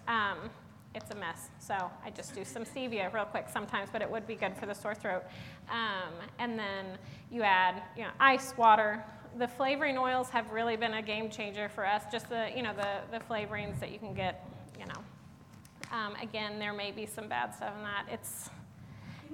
[0.94, 4.26] It's a mess, so I just do some stevia real quick sometimes, but it would
[4.26, 5.22] be good for the sore throat.
[5.70, 6.98] Um, and then
[7.31, 9.02] you add, you know, ice, water.
[9.38, 12.02] The flavoring oils have really been a game changer for us.
[12.12, 14.46] Just the, you know, the, the flavorings that you can get,
[14.78, 15.96] you know.
[15.96, 18.07] Um, again, there may be some bad stuff in that.
[18.11, 18.50] It's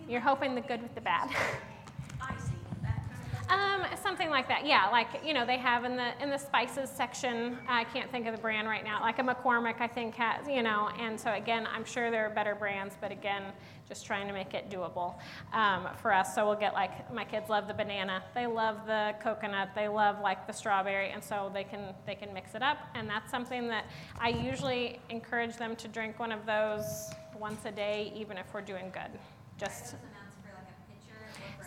[0.08, 1.28] you're hoping the good with the bad.
[2.20, 4.88] Icy, that kind of Um, something like that, yeah.
[4.88, 7.58] Like you know, they have in the in the spices section.
[7.66, 9.00] I can't think of the brand right now.
[9.00, 10.90] Like a McCormick, I think has you know.
[10.98, 13.44] And so again, I'm sure there are better brands, but again,
[13.88, 15.14] just trying to make it doable
[15.54, 16.34] um, for us.
[16.34, 20.20] So we'll get like my kids love the banana, they love the coconut, they love
[20.20, 22.78] like the strawberry, and so they can they can mix it up.
[22.94, 23.86] And that's something that
[24.18, 28.60] I usually encourage them to drink one of those once a day, even if we're
[28.60, 29.18] doing good.
[29.56, 29.96] Just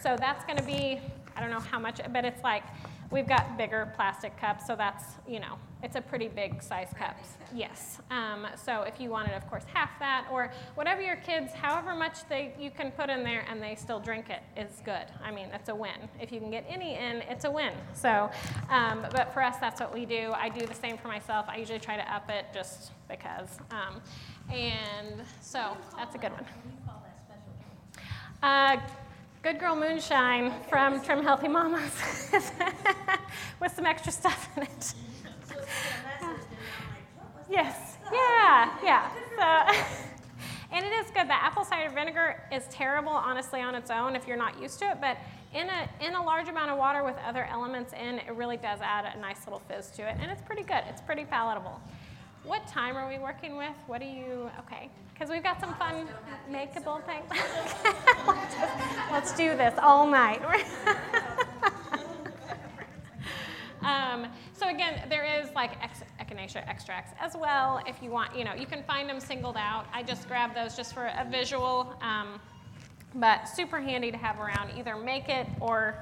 [0.01, 0.99] so that's going to be,
[1.35, 2.63] I don't know how much, but it's like,
[3.11, 7.17] we've got bigger plastic cups, so that's, you know, it's a pretty big size cup.
[7.53, 7.99] Yes.
[8.09, 12.27] Um, so if you wanted, of course, half that, or whatever your kids, however much
[12.29, 15.05] they you can put in there and they still drink it is good.
[15.23, 16.09] I mean, that's a win.
[16.21, 17.73] If you can get any in, it's a win.
[17.93, 18.29] So,
[18.69, 20.31] um, but for us, that's what we do.
[20.35, 21.47] I do the same for myself.
[21.49, 23.59] I usually try to up it just because.
[23.71, 24.01] Um,
[24.53, 26.45] and so that's a good one.
[28.43, 28.77] Uh,
[29.43, 32.29] Good Girl Moonshine from Trim Healthy Mamas
[33.59, 34.69] with some extra stuff in it.
[34.83, 34.95] So
[35.35, 39.09] it's still message, and I'm like, Yes, yeah, yeah.
[39.39, 39.81] So,
[40.71, 41.27] and it is good.
[41.27, 44.91] The apple cider vinegar is terrible, honestly, on its own if you're not used to
[44.91, 45.01] it.
[45.01, 45.17] But
[45.55, 48.79] in a in a large amount of water with other elements in, it really does
[48.83, 50.83] add a nice little fizz to it, and it's pretty good.
[50.87, 51.81] It's pretty palatable.
[52.43, 53.73] What time are we working with?
[53.87, 54.51] What do you?
[54.59, 56.07] Okay, because we've got some fun
[56.49, 57.29] makeable things.
[59.11, 60.41] Let's do this all night.
[63.83, 67.81] Um, so again, there is like ex- echinacea extracts as well.
[67.87, 69.87] If you want, you know, you can find them singled out.
[69.91, 72.39] I just grabbed those just for a visual, um,
[73.15, 74.77] but super handy to have around.
[74.77, 75.95] Either make it or,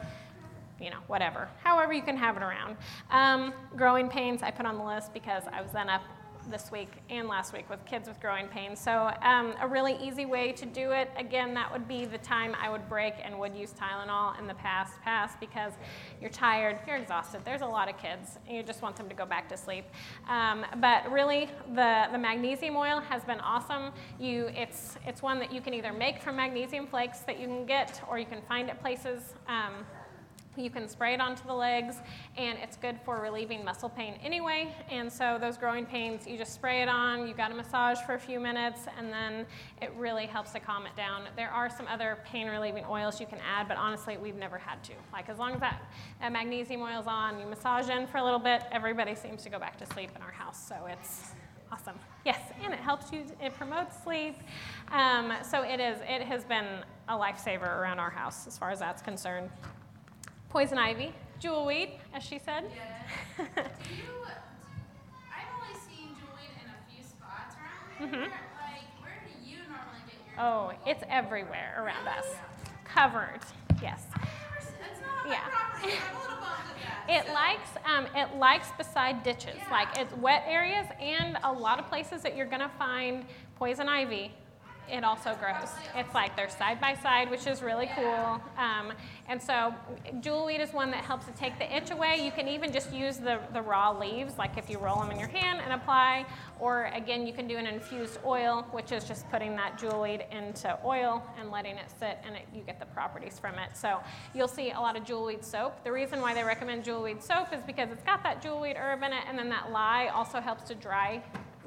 [0.82, 1.48] you know, whatever.
[1.64, 2.76] However, you can have it around.
[3.12, 6.02] Um, growing pains I put on the list because I was then up
[6.50, 8.80] this week and last week with kids with growing pains.
[8.80, 12.56] So um, a really easy way to do it, again, that would be the time
[12.62, 15.74] I would break and would use Tylenol in the past, past because
[16.22, 17.42] you're tired, you're exhausted.
[17.46, 19.86] There's a lot of kids, and you just want them to go back to sleep.
[20.28, 23.92] Um, but really, the, the magnesium oil has been awesome.
[24.20, 27.66] You, it's, it's one that you can either make from magnesium flakes that you can
[27.66, 29.34] get, or you can find at places.
[29.48, 29.86] Um,
[30.58, 31.98] you can spray it onto the legs,
[32.38, 34.74] and it's good for relieving muscle pain anyway.
[34.90, 38.16] And so, those growing pains, you just spray it on, you got a massage for
[38.16, 39.46] a few minutes, and then
[39.82, 41.24] it really helps to calm it down.
[41.36, 44.84] There are some other pain relieving oils you can add, but honestly, we've never had
[44.86, 44.94] to.
[45.14, 45.82] Like, as long as that,
[46.20, 49.60] that magnesium oil's on, you massage in for a little bit, everybody seems to go
[49.60, 50.68] back to sleep in our house.
[50.68, 51.32] So, it's
[51.72, 51.96] awesome.
[52.26, 54.36] Yes, and it helps you, it promotes sleep.
[54.92, 56.66] Um, so, it is, it has been
[57.08, 59.50] a lifesaver around our house as far as that's concerned.
[60.50, 62.66] Poison ivy, jewelweed, as she said.
[62.76, 63.44] Yeah.
[63.46, 64.04] Do you?
[64.26, 68.22] I've only seen jewelweed in a few spots around here.
[68.24, 70.44] Like, where do you normally get your?
[70.44, 72.26] oh, it's everywhere around us.
[72.84, 73.42] Covered,
[73.82, 74.06] yes.
[74.16, 74.74] I've never seen.
[74.92, 75.40] It's not on Yeah.
[75.46, 75.94] my property.
[76.10, 77.16] I'm a little bummed at that.
[77.16, 79.70] It so- likes um, it likes beside ditches, Yeah.
[79.72, 84.34] like it's wet areas, and a lot of places that you're gonna find poison ivy.
[84.92, 85.70] It also grows.
[85.96, 88.42] It's like they're side by side, which is really cool.
[88.58, 88.94] Um,
[89.28, 89.74] and so,
[90.20, 92.24] jewelweed is one that helps to take the itch away.
[92.24, 95.20] You can even just use the, the raw leaves, like if you roll them in
[95.20, 96.26] your hand and apply.
[96.60, 100.78] Or again, you can do an infused oil, which is just putting that jewelweed into
[100.84, 103.76] oil and letting it sit, and it, you get the properties from it.
[103.76, 104.00] So
[104.34, 105.84] you'll see a lot of jewelweed soap.
[105.84, 109.14] The reason why they recommend jewelweed soap is because it's got that jewelweed herb in
[109.14, 111.22] it, and then that lye also helps to dry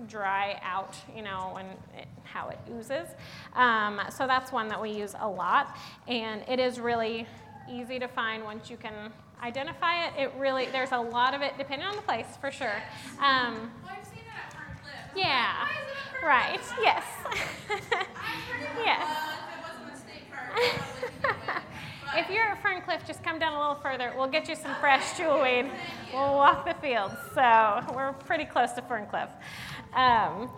[0.08, 3.08] dry out, you know, and it, how it oozes.
[3.54, 5.76] Um, so that's one that we use a lot,
[6.08, 7.26] and it is really
[7.70, 9.12] easy to find once you can
[9.42, 10.12] identify it.
[10.18, 12.82] It really there's a lot of it depending on the place for sure.
[13.20, 15.16] Um, Well, I've seen it at Ferne Clyffe.
[15.16, 16.28] Yeah, Like, Why is it at Ferne Clyffe?
[16.28, 16.60] right.
[16.80, 17.04] Yes.
[17.70, 18.84] I've heard of it.
[18.84, 19.18] Yes.
[19.42, 21.62] If it wasn't a state park, I probably could do it.
[22.04, 24.12] But If you're at Ferne Clyffe, just come down a little further.
[24.16, 25.70] We'll get you some fresh jewelweed.
[26.12, 27.14] We'll walk the fields.
[27.34, 29.30] So we're pretty close to Ferne Clyffe.
[29.94, 30.50] Um,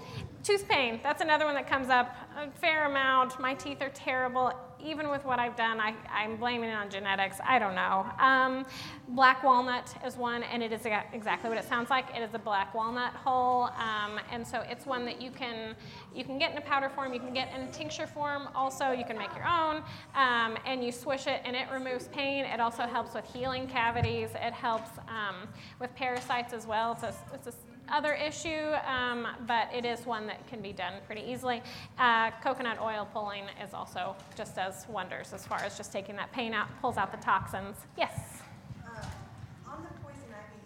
[0.42, 3.40] tooth pain, that's another one that comes up a fair amount.
[3.40, 4.52] My teeth are terrible.
[4.84, 7.38] Even with what I've done, I, I'm blaming it on genetics.
[7.42, 8.04] I don't know.
[8.18, 8.66] Um,
[9.08, 12.04] black walnut is one, and it is exactly what it sounds like.
[12.14, 15.74] It is a black walnut hull, um, and so it's one that you can
[16.14, 18.48] you can get in a powder form, you can get in a tincture form.
[18.54, 19.76] Also, you can make your own,
[20.14, 22.44] um, and you swish it, and it removes pain.
[22.44, 24.30] It also helps with healing cavities.
[24.34, 25.48] It helps um,
[25.80, 26.92] with parasites as well.
[26.92, 30.94] It's a, it's a other issue, um, but it is one that can be done
[31.06, 31.62] pretty easily.
[31.98, 36.32] Uh, coconut oil pulling is also just does wonders as far as just taking that
[36.32, 37.76] pain out, pulls out the toxins.
[37.96, 38.40] Yes.
[38.84, 40.60] Uh, on the poison ivy,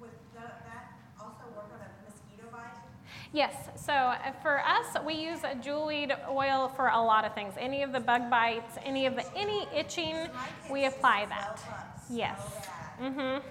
[0.00, 2.80] would the, that also work on a mosquito bite?
[3.32, 3.54] Yes.
[3.76, 7.54] So uh, for us, we use a jewelweed oil for a lot of things.
[7.58, 10.28] Any of the bug bites, any of the any itching,
[10.70, 11.60] we apply that.
[12.10, 12.40] Yes.
[13.00, 13.46] Mm-hmm.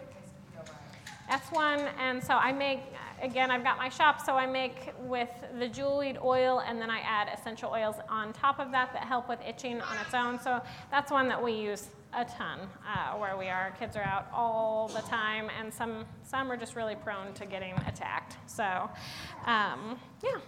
[1.29, 2.81] That's one, and so I make
[3.21, 6.99] again, I've got my shop, so I make with the jewelweed oil, and then I
[6.99, 10.39] add essential oils on top of that that help with itching on its own.
[10.39, 13.73] So that's one that we use a ton uh, where we are.
[13.79, 17.73] Kids are out all the time, and some some are just really prone to getting
[17.87, 18.37] attacked.
[18.45, 18.89] So,
[19.45, 20.39] um, yeah.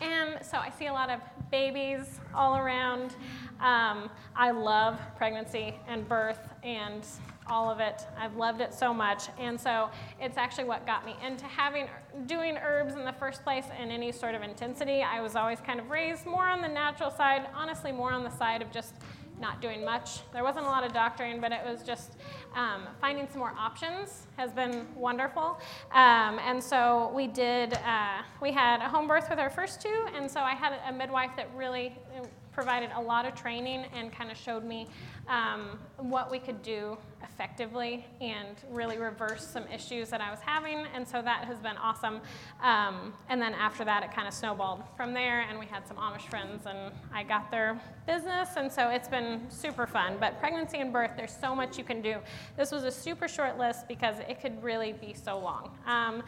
[0.00, 3.14] And so I see a lot of babies all around.
[3.60, 7.06] Um, I love pregnancy and birth and
[7.46, 8.06] all of it.
[8.18, 9.24] I've loved it so much.
[9.38, 11.88] And so it's actually what got me into having
[12.26, 15.02] doing herbs in the first place in any sort of intensity.
[15.02, 18.30] I was always kind of raised more on the natural side, honestly, more on the
[18.30, 18.94] side of just
[19.40, 20.20] not doing much.
[20.32, 22.12] There wasn't a lot of doctoring, but it was just
[22.54, 25.58] um, finding some more options has been wonderful.
[25.90, 30.06] Um, and so we did, uh, we had a home birth with our first two,
[30.14, 31.98] and so I had a midwife that really
[32.52, 34.86] provided a lot of training and kind of showed me
[35.28, 40.84] um, what we could do effectively and really reverse some issues that I was having.
[40.94, 42.20] And so that has been awesome.
[42.62, 45.96] Um, and then after that, it kind of snowballed from there, and we had some
[45.96, 48.50] Amish friends, and I got their business.
[48.56, 50.16] And so it's been super fun.
[50.20, 52.16] But pregnancy and birth, there's so much you can do.
[52.56, 55.70] This was a super short list because it could really be so long.
[55.86, 56.22] Um,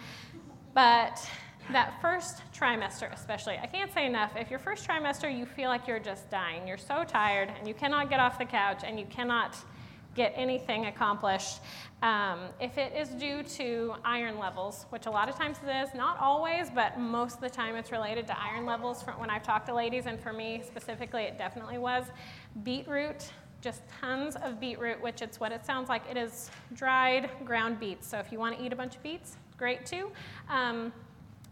[0.74, 1.26] but
[1.72, 4.32] that first trimester, especially, I can't say enough.
[4.36, 7.74] If your first trimester you feel like you're just dying, you're so tired, and you
[7.74, 9.56] cannot get off the couch, and you cannot
[10.14, 11.60] get anything accomplished,
[12.02, 15.92] um, if it is due to iron levels, which a lot of times it is,
[15.94, 19.42] not always, but most of the time it's related to iron levels from when I've
[19.42, 22.04] talked to ladies, and for me specifically, it definitely was.
[22.62, 26.02] Beetroot, just tons of beetroot, which it's what it sounds like.
[26.08, 28.06] It is dried ground beets.
[28.06, 30.12] So if you want to eat a bunch of beets, great too.
[30.50, 30.92] Um,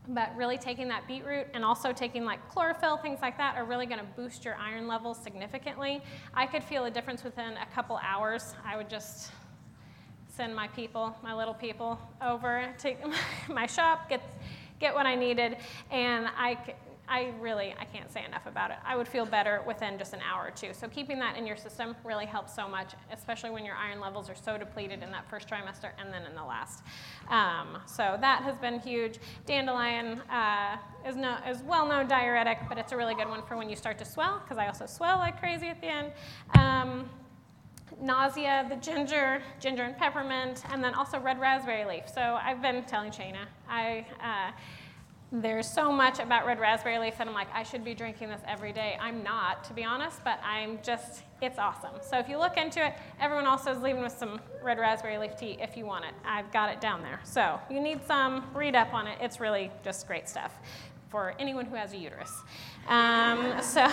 [0.09, 3.87] but really taking that beetroot and also taking like chlorophyll, things like that, are really
[3.87, 6.03] going to boost your iron levels significantly.
[6.35, 8.55] I could feel a difference within a couple hours.
[8.65, 9.31] I would just
[10.29, 12.95] send my people, my little people, over to
[13.49, 14.23] my shop, get
[14.81, 15.59] get what I needed,
[15.93, 16.59] and I
[17.13, 18.79] I really, I can't say enough about it.
[18.87, 20.73] I would feel better within just an hour or two.
[20.73, 24.31] So keeping that in your system really helps so much, especially when your iron levels
[24.31, 26.83] are so depleted in that first trimester and then in the last.
[27.29, 29.19] Um, so that has been huge.
[29.45, 33.69] Dandelion uh, is, no, is well-known diuretic, but it's a really good one for when
[33.69, 36.13] you start to swell, because I also swell like crazy at the end.
[36.59, 37.11] Um,
[38.01, 42.05] nausea, the ginger, ginger and peppermint, and then also red raspberry leaf.
[42.09, 44.07] So I've been telling Shayna, I.
[44.19, 44.53] Uh,
[45.33, 48.43] there's so much about red raspberry leaf that I'm like, I should be drinking this
[48.47, 48.99] every day.
[49.01, 51.93] I'm not, to be honest, but I'm just, it's awesome.
[52.03, 55.35] So if you look into it, everyone also is leaving with some red raspberry leaf
[55.39, 56.13] tea if you want it.
[56.23, 57.19] I've got it down there.
[57.25, 59.17] So you need some, read up on it.
[59.23, 60.53] It's really just great stuff
[61.09, 62.43] for anyone who has a uterus.
[62.87, 63.91] Um, so.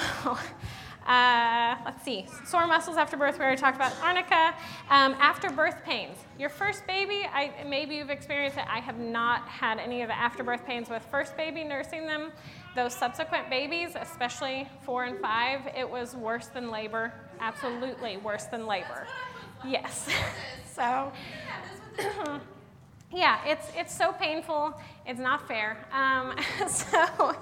[1.07, 4.53] Uh, let's see, sore muscles after birth, we already talked about arnica.
[4.89, 8.65] Um, after birth pains, your first baby, I, maybe you've experienced it.
[8.67, 12.31] I have not had any of the after birth pains with first baby nursing them.
[12.75, 18.67] Those subsequent babies, especially four and five, it was worse than labor, absolutely worse than
[18.67, 19.07] labor.
[19.65, 20.07] Yes.
[20.73, 21.11] so,
[23.11, 25.77] yeah, it's, it's so painful, it's not fair.
[25.91, 26.35] Um,
[26.67, 27.35] so,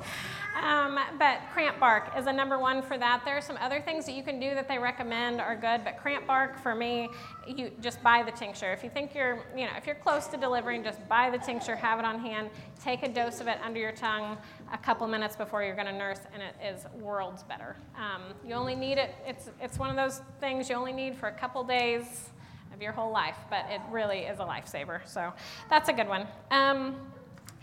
[0.64, 3.22] um, but cramp bark is a number one for that.
[3.24, 5.98] There are some other things that you can do that they recommend are good, but
[5.98, 7.10] cramp bark for me,
[7.48, 8.72] you just buy the tincture.
[8.74, 11.76] If you think you're, you know, if you're close to delivering, just buy the tincture,
[11.76, 12.50] have it on hand,
[12.84, 14.38] take a dose of it under your tongue
[14.74, 17.76] a couple minutes before you're going to nurse, and it is worlds better.
[17.96, 19.16] Um, you only need it.
[19.26, 22.30] It's it's one of those things you only need for a couple days
[22.74, 25.02] of your whole life, but it really is a lifesaver.
[25.06, 25.34] So
[25.70, 26.28] that's a good one.
[26.52, 26.96] Um,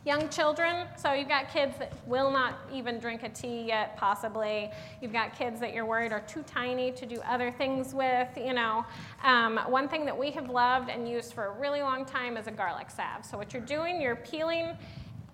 [0.05, 4.71] Young children, so you've got kids that will not even drink a tea yet, possibly.
[5.01, 8.53] You've got kids that you're worried are too tiny to do other things with, you
[8.53, 8.85] know.
[9.23, 12.47] Um, one thing that we have loved and used for a really long time is
[12.47, 13.25] a garlic salve.
[13.25, 14.77] So what you're doing, you're peeling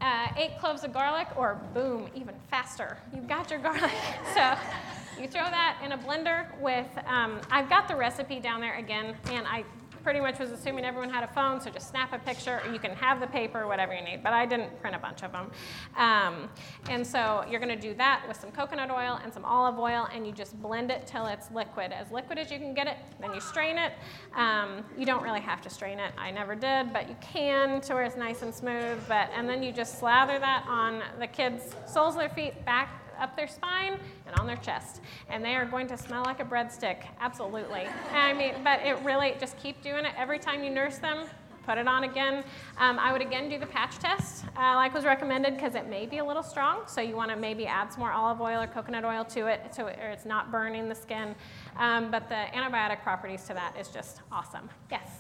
[0.01, 3.91] uh, eight cloves of garlic, or boom, even faster, you've got your garlic.
[4.35, 4.55] so
[5.21, 9.17] you throw that in a blender with, um, I've got the recipe down there again,
[9.27, 9.65] and I
[10.03, 12.63] pretty much was assuming everyone had a phone, so just snap a picture.
[12.73, 15.33] You can have the paper, whatever you need, but I didn't print a bunch of
[15.33, 15.51] them.
[15.97, 16.49] Um,
[16.89, 20.09] and so you're going to do that with some coconut oil and some olive oil,
[20.13, 22.97] and you just blend it till it's liquid, as liquid as you can get it.
[23.21, 23.93] Then you strain it.
[24.35, 26.13] Um, you don't really have to strain it.
[26.19, 28.99] I never did, but you can to where it's nice and smooth.
[29.09, 33.00] But and then you just slather that on the kids' soles of their feet, back
[33.21, 35.01] up their spine and on their chest.
[35.29, 37.87] And they are going to smell like a breadstick, absolutely.
[38.13, 41.27] I mean, but it really, just keep doing it every time you nurse them.
[41.67, 42.43] Put it on again.
[42.79, 46.07] Um, I would again do the patch test, uh, like was recommended, because it may
[46.07, 46.81] be a little strong.
[46.87, 49.73] So you want to maybe add some more olive oil or coconut oil to it,
[49.73, 51.35] so it, or it's not burning the skin.
[51.77, 54.71] Um, but the antibiotic properties to that is just awesome.
[54.91, 55.11] Yes.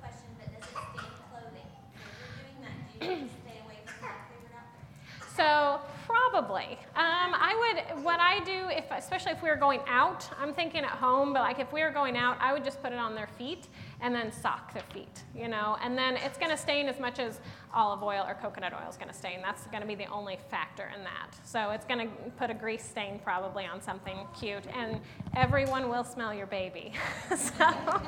[0.00, 1.68] Question, but does it stain clothing?
[1.94, 5.28] If you're doing that, do you stay away from black paper out there?
[5.36, 5.78] So
[6.12, 6.78] probably.
[6.94, 7.56] Um, I
[7.94, 8.04] would.
[8.04, 11.40] What I do, if especially if we were going out, I'm thinking at home, but
[11.40, 13.68] like if we were going out, I would just put it on their feet
[14.00, 15.22] and then sock their feet.
[15.34, 17.40] You know, and then it's going to stain as much as
[17.72, 19.40] olive oil or coconut oil is going to stain.
[19.42, 21.38] That's going to be the only factor in that.
[21.44, 25.00] So it's going to put a grease stain probably on something cute, and
[25.36, 26.92] everyone will smell your baby.
[27.36, 27.66] so.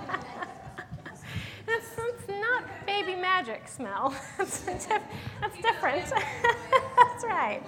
[1.67, 4.15] That's, that's not baby magic smell.
[4.37, 6.05] that's, that's different.
[6.11, 7.63] that's right.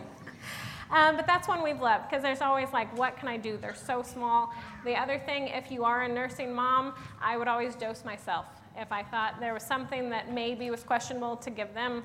[0.91, 3.57] Um, but that's one we've loved because there's always like, what can I do?
[3.57, 4.53] They're so small.
[4.85, 8.47] The other thing, if you are a nursing mom, I would always dose myself.
[8.77, 12.05] If I thought there was something that maybe was questionable to give them,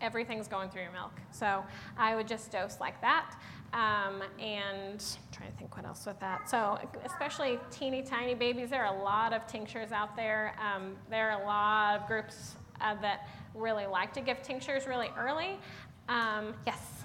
[0.00, 1.12] everything's going through your milk.
[1.30, 1.64] So
[1.96, 3.34] I would just dose like that.
[3.72, 6.50] Um, and I'm trying to think what else with that.
[6.50, 10.54] So, especially teeny tiny babies, there are a lot of tinctures out there.
[10.60, 15.10] Um, there are a lot of groups uh, that really like to give tinctures really
[15.16, 15.58] early.
[16.08, 16.99] Um, yes.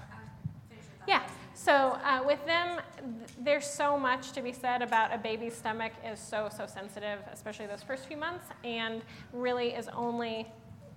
[1.08, 1.22] Yeah.
[1.54, 5.94] So uh, with them, th- there's so much to be said about a baby's stomach
[6.06, 9.02] is so so sensitive, especially those first few months, and
[9.32, 10.48] really is only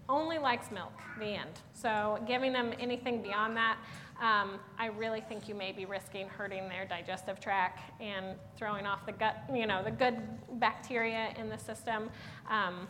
[0.08, 0.92] only likes milk.
[1.18, 1.60] The end.
[1.74, 3.76] So giving them anything beyond that,
[4.20, 9.06] um, I really think you may be risking hurting their digestive tract and throwing off
[9.06, 10.16] the gut, you know, the good
[10.58, 12.10] bacteria in the system.
[12.48, 12.88] Um,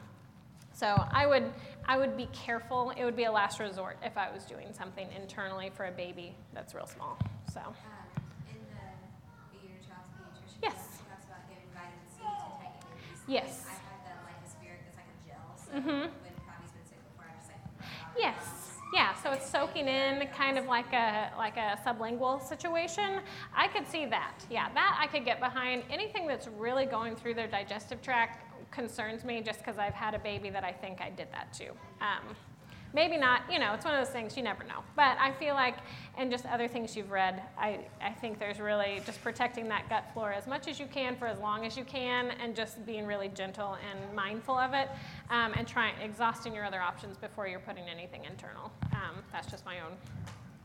[0.79, 1.51] so I would,
[1.87, 2.93] I would be careful.
[2.97, 6.37] It would be a last resort if I was doing something internally for a baby
[6.55, 7.19] that's real small.
[7.53, 7.75] So Um,
[8.51, 11.03] in the Be Your Child's Pediatrician, Yes.
[11.11, 12.31] talks about giving vitamin C to
[12.63, 13.21] tiny babies.
[13.27, 13.67] Yes.
[13.67, 16.13] I had the Lycosphere that's like a gel, so Mhm.
[16.23, 17.63] when Connie's been sick before, I just like.
[17.75, 18.13] put it on.
[18.23, 19.15] yes, yeah.
[19.23, 23.21] So it's soaking in, kind of like a like a sublingual situation.
[23.55, 24.35] I could see that.
[24.51, 25.83] Yeah, that I could get behind.
[25.91, 30.19] Anything that's really going through their digestive tract concerns me, just because I've had a
[30.19, 31.71] baby that I think I did that to.
[32.01, 32.37] Um,
[32.93, 33.43] maybe not.
[33.51, 34.83] You know, it's one of those things you never know.
[34.97, 35.77] But I feel like,
[36.17, 40.05] and just other things you've read, I I think there's really just protecting that gut
[40.13, 43.07] flora as much as you can for as long as you can, and just being
[43.07, 44.89] really gentle and mindful of it,
[45.31, 48.73] um, and trying exhausting your other options before you're putting anything internal.
[48.93, 49.97] Um, that's just my own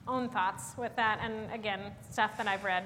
[0.08, 2.84] own thoughts with that, and again, stuff that I've read.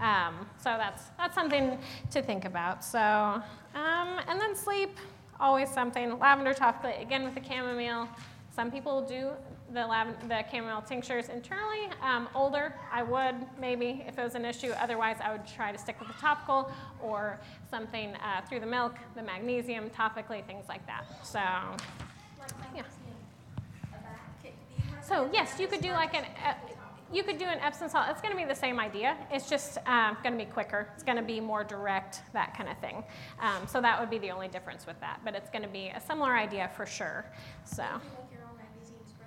[0.00, 1.78] Um, so that's that's something
[2.10, 2.84] to think about.
[2.84, 4.96] So, um, and then sleep,
[5.38, 6.18] always something.
[6.18, 8.08] Lavender chocolate, again with the chamomile.
[8.56, 9.32] Some people do
[9.74, 11.90] the, lav- the chamomile tinctures internally.
[12.02, 14.72] Um, older, I would maybe if it was an issue.
[14.80, 17.38] Otherwise, I would try to stick with the topical or
[17.70, 21.04] something uh, through the milk, the magnesium topically, things like that.
[21.22, 21.38] So,
[22.74, 22.82] yeah.
[25.02, 26.54] So yes, you could do like an, uh,
[27.12, 28.06] you could do an Epsom salt.
[28.10, 29.16] It's going to be the same idea.
[29.30, 30.88] It's just um, going to be quicker.
[30.94, 33.04] It's going to be more direct, that kind of thing.
[33.40, 35.20] Um, so that would be the only difference with that.
[35.24, 37.26] But it's going to be a similar idea for sure.
[37.64, 37.84] So.
[37.84, 39.26] If you make your own magnesium spray,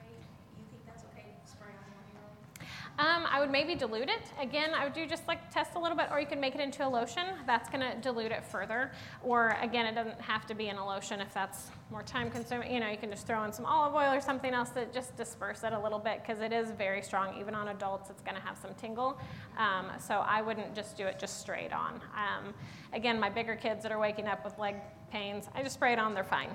[0.57, 2.67] you think that's okay to spray on one year old?
[2.99, 4.33] Um, I would maybe dilute it.
[4.41, 6.59] Again, I would do just like test a little bit, or you can make it
[6.59, 7.23] into a lotion.
[7.47, 8.91] That's going to dilute it further.
[9.23, 12.73] Or again, it doesn't have to be in a lotion if that's more time consuming.
[12.73, 15.15] You know, you can just throw in some olive oil or something else that just
[15.15, 17.39] disperse it a little bit because it is very strong.
[17.39, 19.17] Even on adults, it's going to have some tingle.
[19.57, 22.01] Um, so I wouldn't just do it just straight on.
[22.17, 22.53] Um,
[22.91, 24.75] again, my bigger kids that are waking up with leg
[25.09, 26.13] pains, I just spray it on.
[26.13, 26.49] They're fine.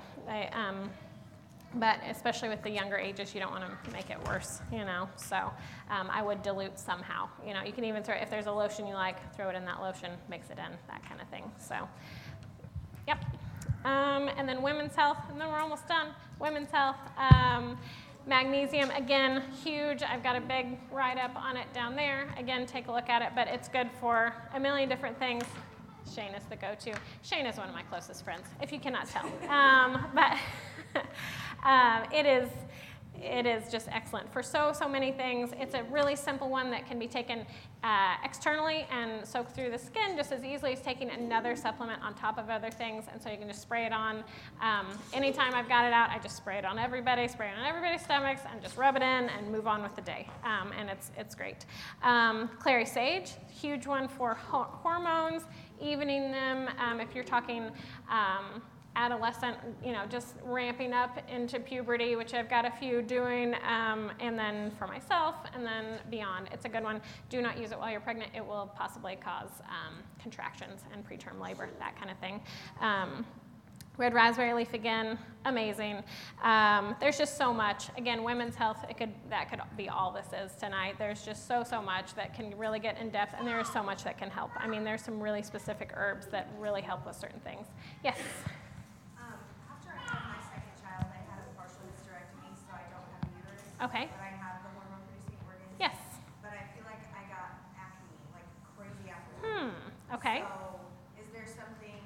[0.53, 0.91] Um,
[1.75, 5.09] but especially with the younger ages, you don't want to make it worse, you know.
[5.15, 5.35] So
[5.89, 7.29] um, I would dilute somehow.
[7.45, 9.65] You know, you can even throw if there's a lotion you like, throw it in
[9.65, 11.51] that lotion, mix it in, that kind of thing.
[11.57, 11.87] So,
[13.07, 13.23] yep.
[13.83, 16.07] Um, and then women's health, and then we're almost done.
[16.39, 16.97] Women's health.
[17.17, 17.77] Um,
[18.25, 20.01] magnesium, again, huge.
[20.01, 22.33] I've got a big write up on it down there.
[22.37, 25.43] Again, take a look at it, but it's good for a million different things.
[26.13, 26.93] Shane is the go to.
[27.23, 29.25] Shane is one of my closest friends, if you cannot tell.
[29.49, 30.37] Um, but
[31.63, 32.49] um, it is
[33.21, 35.51] it is just excellent for so, so many things.
[35.59, 37.45] It's a really simple one that can be taken
[37.83, 42.13] uh, externally and soak through the skin just as easily as taking another supplement on
[42.15, 43.05] top of other things.
[43.11, 44.23] And so you can just spray it on.
[44.61, 47.65] Um, anytime I've got it out, I just spray it on everybody, spray it on
[47.65, 50.27] everybody's stomachs, and just rub it in and move on with the day.
[50.43, 51.65] Um, and it's, it's great.
[52.03, 55.43] Um, clary sage, huge one for ho- hormones,
[55.81, 56.69] evening them.
[56.79, 57.71] Um, if you're talking,
[58.09, 58.61] um,
[58.95, 64.11] adolescent, you know, just ramping up into puberty, which I've got a few doing, um,
[64.19, 66.49] and then for myself, and then beyond.
[66.51, 67.01] It's a good one.
[67.29, 68.31] Do not use it while you're pregnant.
[68.35, 72.41] It will possibly cause um, contractions and preterm labor, that kind of thing.
[72.81, 73.25] Um,
[73.97, 76.03] Red raspberry leaf again, amazing.
[76.43, 77.85] Um, there's just so much.
[77.97, 80.95] Again, women's health, it could that could be all this is tonight.
[80.99, 83.81] There's just so so much that can really get in depth, and there is so
[83.81, 84.51] much that can help.
[84.57, 87.67] I mean, there's some really specific herbs that really help with certain things.
[88.03, 88.17] Yes.
[89.17, 89.31] Um,
[89.71, 93.23] after I had my second child, I had a partial hysterectomy, so I don't have
[93.23, 93.64] a uterus.
[93.83, 94.07] Okay.
[94.11, 95.75] But I have the hormone producing organs.
[95.79, 95.97] Yes.
[96.41, 98.47] But I feel like I got acne, like
[98.77, 99.21] crazy that.
[99.43, 100.15] Hmm.
[100.15, 100.43] Okay.
[100.47, 100.79] So
[101.19, 101.99] is there something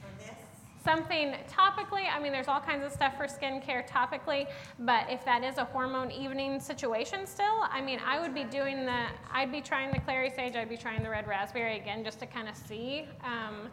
[0.00, 0.34] for this?
[0.82, 4.46] Something topically, I mean, there's all kinds of stuff for skincare topically,
[4.80, 8.86] but if that is a hormone evening situation still, I mean, I would be doing
[8.86, 12.18] the, I'd be trying the clary sage, I'd be trying the red raspberry again just
[12.20, 13.68] to kind of see um,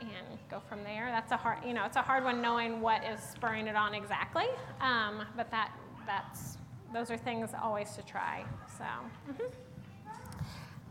[0.00, 1.08] and go from there.
[1.10, 3.94] That's a hard, you know, it's a hard one knowing what is spurring it on
[3.94, 4.46] exactly,
[4.80, 5.72] um, but that,
[6.06, 6.58] that's,
[6.92, 8.44] those are things always to try.
[8.76, 8.84] So.
[9.32, 9.50] mhm.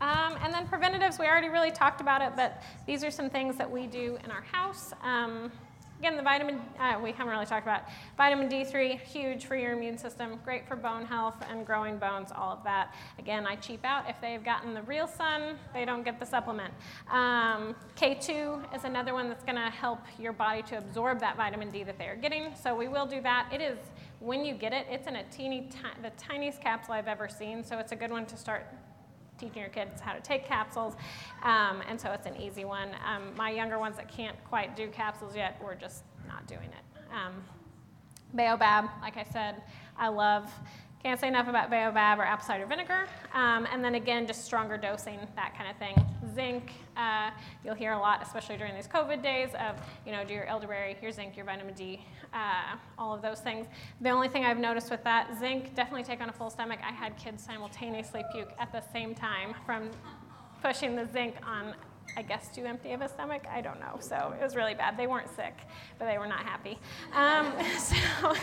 [0.00, 3.56] Um, and then preventatives, we already really talked about it, but these are some things
[3.56, 4.92] that we do in our house.
[5.02, 5.50] Um,
[5.98, 7.82] again, the vitamin, uh, we haven't really talked about.
[8.16, 12.52] Vitamin D3, huge for your immune system, great for bone health and growing bones, all
[12.52, 12.94] of that.
[13.18, 14.08] Again, I cheap out.
[14.08, 16.72] If they've gotten the real sun, they don't get the supplement.
[17.10, 21.70] Um, K2 is another one that's going to help your body to absorb that vitamin
[21.70, 22.54] D that they are getting.
[22.54, 23.50] So we will do that.
[23.52, 23.78] It is,
[24.20, 27.64] when you get it, it's in a teeny, ti- the tiniest capsule I've ever seen.
[27.64, 28.66] So it's a good one to start
[29.38, 30.94] teaching your kids how to take capsules,
[31.42, 32.90] um, and so it's an easy one.
[33.06, 37.14] Um, my younger ones that can't quite do capsules yet, we're just not doing it.
[37.14, 37.42] Um,
[38.34, 39.62] Baobab, like I said,
[39.96, 40.50] I love.
[41.02, 43.06] Can't say enough about Baobab or apple cider vinegar.
[43.32, 45.94] Um, and then again, just stronger dosing, that kind of thing.
[46.34, 47.30] Zinc, uh,
[47.64, 50.96] you'll hear a lot, especially during these COVID days, of, you know, do your elderberry,
[51.00, 53.66] your zinc, your vitamin D, uh, all of those things.
[54.00, 56.80] The only thing I've noticed with that, zinc, definitely take on a full stomach.
[56.84, 59.90] I had kids simultaneously puke at the same time from
[60.62, 61.74] pushing the zinc on
[62.16, 63.42] I guess too empty of a stomach.
[63.48, 63.98] I don't know.
[64.00, 64.96] So it was really bad.
[64.96, 65.54] They weren't sick,
[65.98, 66.78] but they were not happy.
[67.12, 68.34] Um, so.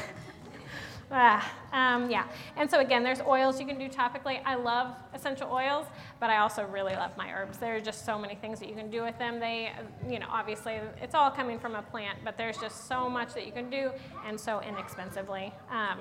[1.12, 2.26] Ah, um, yeah,
[2.58, 4.42] and so again, there's oils you can do topically.
[4.44, 5.86] I love essential oils,
[6.20, 7.60] but I also really love my herbs.
[7.60, 9.40] There are just so many things that you can do with them.
[9.40, 9.72] They,
[10.10, 13.46] you know, obviously it's all coming from a plant, but there's just so much that
[13.46, 13.92] you can do
[14.26, 15.54] and so inexpensively.
[15.70, 16.00] Um,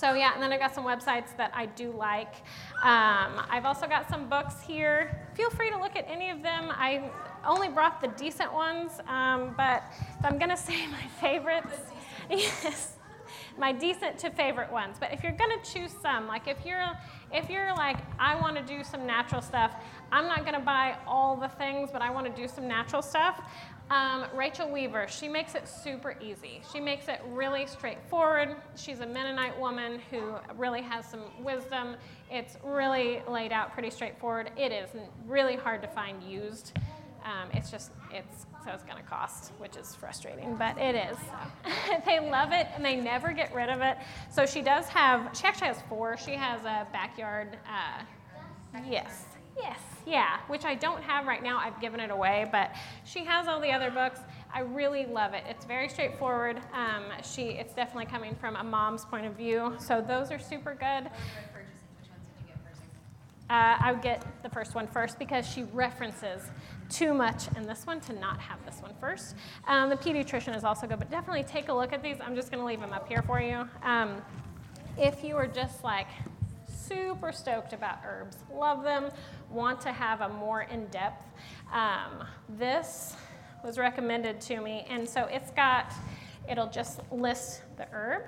[0.00, 2.36] so yeah, and then I've got some websites that I do like.
[2.82, 5.28] Um, I've also got some books here.
[5.34, 6.70] Feel free to look at any of them.
[6.70, 7.10] I
[7.46, 9.82] only brought the decent ones, um, but
[10.24, 11.76] I'm gonna say my favorites,
[12.30, 12.96] yes,
[13.58, 14.96] my decent to favorite ones.
[14.98, 16.90] But if you're gonna choose some, like if you're
[17.32, 19.74] if you're like I want to do some natural stuff,
[20.12, 23.42] I'm not gonna buy all the things, but I want to do some natural stuff.
[23.90, 26.62] Um, Rachel Weaver, she makes it super easy.
[26.72, 28.54] She makes it really straightforward.
[28.76, 31.96] She's a Mennonite woman who really has some wisdom.
[32.30, 34.52] It's really laid out pretty straightforward.
[34.56, 34.90] It is
[35.26, 36.78] really hard to find used.
[37.24, 41.16] Um, it's just, it's, so it's going to cost, which is frustrating, but it is.
[42.06, 43.98] they love it and they never get rid of it.
[44.30, 46.16] So she does have, she actually has four.
[46.16, 48.02] She has a backyard, uh,
[48.88, 49.24] yes,
[49.56, 51.58] yes, yeah, which I don't have right now.
[51.58, 52.72] I've given it away, but
[53.04, 54.20] she has all the other books.
[54.52, 55.44] I really love it.
[55.48, 56.60] It's very straightforward.
[56.72, 59.74] Um, she, it's definitely coming from a mom's point of view.
[59.78, 61.10] So those are super good.
[63.50, 66.42] Uh, I would get the first one first because she references
[66.90, 69.34] too much in this one to not have this one first.
[69.66, 72.16] Um, the pediatrician is also good, but definitely take a look at these.
[72.20, 73.68] I'm just going to leave them up here for you.
[73.82, 74.20] Um,
[74.98, 76.08] if you are just like
[76.68, 79.10] super stoked about herbs, love them,
[79.50, 81.24] want to have a more in depth,
[81.72, 82.26] um,
[82.58, 83.14] this
[83.64, 85.92] was recommended to me, and so it's got.
[86.48, 88.22] It'll just list the herb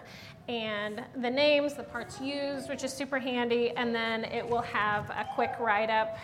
[0.46, 5.08] and the names, the parts used, which is super handy, and then it will have
[5.10, 6.18] a quick write up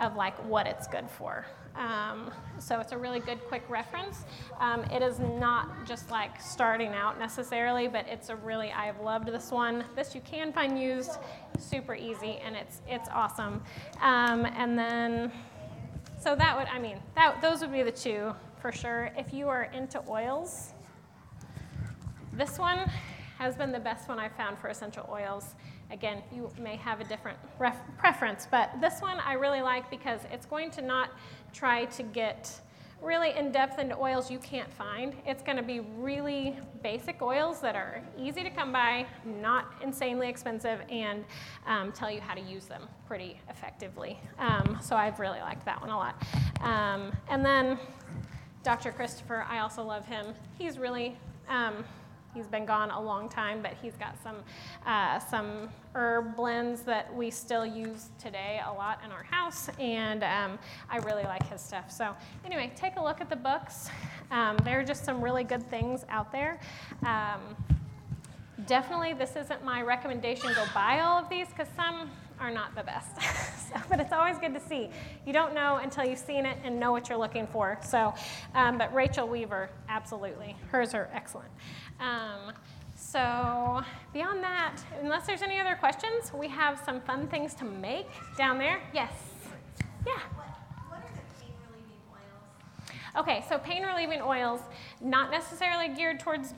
[0.00, 1.46] of like what it's good for.
[1.76, 4.24] Um, so it's a really good quick reference.
[4.58, 9.28] Um, it is not just like starting out necessarily, but it's a really I've loved
[9.28, 9.84] this one.
[9.94, 11.12] This you can find used,
[11.58, 13.62] super easy, and it's it's awesome.
[14.00, 15.30] Um, and then,
[16.20, 19.12] so that would I mean that those would be the two for sure.
[19.16, 20.72] If you are into oils,
[22.32, 22.90] this one
[23.38, 25.54] has been the best one I've found for essential oils.
[25.90, 30.20] Again, you may have a different ref- preference, but this one I really like because
[30.30, 31.10] it's going to not
[31.52, 32.60] try to get
[33.00, 35.14] really in depth into oils you can't find.
[35.24, 40.28] It's going to be really basic oils that are easy to come by, not insanely
[40.28, 41.24] expensive, and
[41.66, 44.18] um, tell you how to use them pretty effectively.
[44.38, 46.22] Um, so I've really liked that one a lot.
[46.60, 47.78] Um, and then
[48.62, 48.90] Dr.
[48.90, 50.34] Christopher, I also love him.
[50.58, 51.16] He's really
[51.48, 51.84] um,
[52.34, 54.36] He's been gone a long time, but he's got some
[54.86, 60.22] uh, some herb blends that we still use today a lot in our house, and
[60.22, 60.58] um,
[60.90, 61.90] I really like his stuff.
[61.90, 62.14] So
[62.44, 63.88] anyway, take a look at the books.
[64.30, 66.60] Um, there are just some really good things out there.
[67.04, 67.40] Um,
[68.66, 70.52] definitely, this isn't my recommendation.
[70.54, 72.10] Go buy all of these because some
[72.40, 73.16] are not the best.
[73.68, 74.90] so, but it's always good to see.
[75.26, 77.78] You don't know until you've seen it and know what you're looking for.
[77.82, 78.14] So,
[78.54, 81.50] um, but Rachel Weaver, absolutely, hers are excellent.
[82.00, 82.52] Um,
[82.96, 83.82] so
[84.12, 88.58] beyond that, unless there's any other questions, we have some fun things to make down
[88.58, 88.80] there.
[88.92, 89.12] Yes.
[90.06, 90.12] Yeah.
[90.88, 93.16] What are the pain relieving oils?
[93.16, 94.60] Okay, so pain relieving oils,
[95.00, 96.54] not necessarily geared towards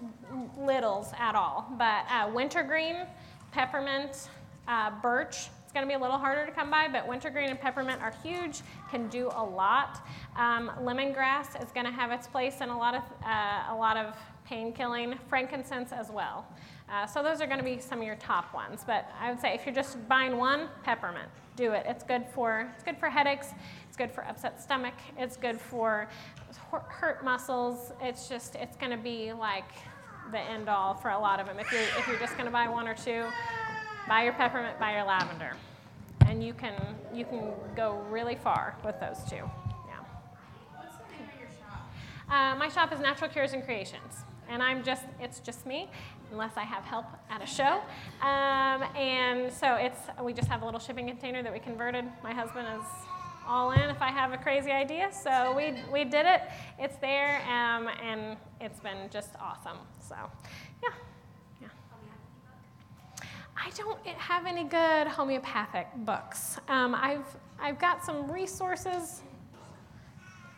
[0.59, 3.07] littles at all, but uh, wintergreen,
[3.53, 4.28] peppermint,
[4.66, 5.49] uh, birch.
[5.71, 8.12] It's going to be a little harder to come by, but wintergreen and peppermint are
[8.25, 10.05] huge, can do a lot.
[10.35, 13.97] Um, lemongrass is going to have its place in a lot of uh, a lot
[13.97, 15.14] of pain killing.
[15.29, 16.45] Frankincense as well.
[16.91, 18.83] Uh, so those are going to be some of your top ones.
[18.85, 21.29] But I would say if you're just buying one, peppermint.
[21.55, 21.87] Do it.
[21.87, 23.51] It's good for it's good for headaches.
[23.87, 24.95] It's good for upset stomach.
[25.16, 26.09] It's good for
[26.73, 27.93] hurt muscles.
[28.03, 29.71] It's just it's going to be like
[30.33, 31.61] the end all for a lot of them.
[31.61, 33.25] If you're if you're just going to buy one or two,
[34.11, 35.53] buy your peppermint, buy your lavender,
[36.27, 36.75] and you can
[37.15, 39.37] you can go really far with those two.
[39.37, 40.03] Yeah.
[40.75, 41.89] What's the name of your shop?
[42.29, 45.89] Uh, my shop is Natural Cures and Creations, and I'm just it's just me,
[46.33, 47.81] unless I have help at a show.
[48.21, 52.05] Um, and so it's we just have a little shipping container that we converted.
[52.25, 52.87] My husband is
[53.47, 55.11] all in if I have a crazy idea.
[55.13, 56.43] So we, we did it.
[56.81, 59.79] It's there, um, and it's been just awesome.
[60.01, 60.17] So,
[60.83, 60.89] yeah.
[60.89, 61.10] yeah.
[63.63, 66.59] I don't have any good homeopathic books.
[66.69, 67.27] Um, I've,
[67.61, 69.21] I've got some resources.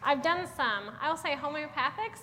[0.05, 0.93] I've done some.
[1.01, 2.21] I'll say homeopathics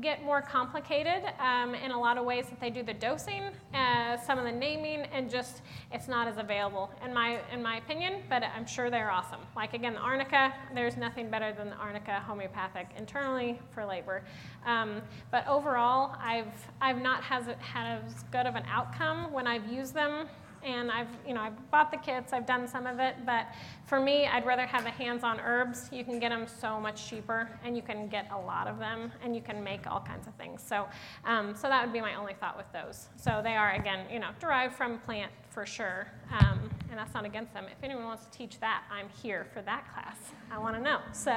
[0.00, 4.16] get more complicated um, in a lot of ways that they do the dosing, uh,
[4.18, 5.62] some of the naming, and just
[5.92, 8.22] it's not as available in my in my opinion.
[8.28, 9.40] But I'm sure they're awesome.
[9.56, 14.22] Like again, the arnica, there's nothing better than the arnica homeopathic internally for labor.
[14.66, 19.66] Um, but overall, I've I've not has had as good of an outcome when I've
[19.66, 20.28] used them
[20.64, 23.46] and I've, you know, I've bought the kits, I've done some of it, but
[23.86, 25.88] for me, I'd rather have the hands-on herbs.
[25.92, 29.10] You can get them so much cheaper, and you can get a lot of them,
[29.22, 30.62] and you can make all kinds of things.
[30.62, 30.86] So,
[31.24, 33.08] um, so that would be my only thought with those.
[33.16, 36.06] So they are again, you know, derived from plant for sure,
[36.40, 37.64] um, and that's not against them.
[37.70, 40.16] If anyone wants to teach that, I'm here for that class.
[40.50, 41.00] I want to know.
[41.12, 41.32] So,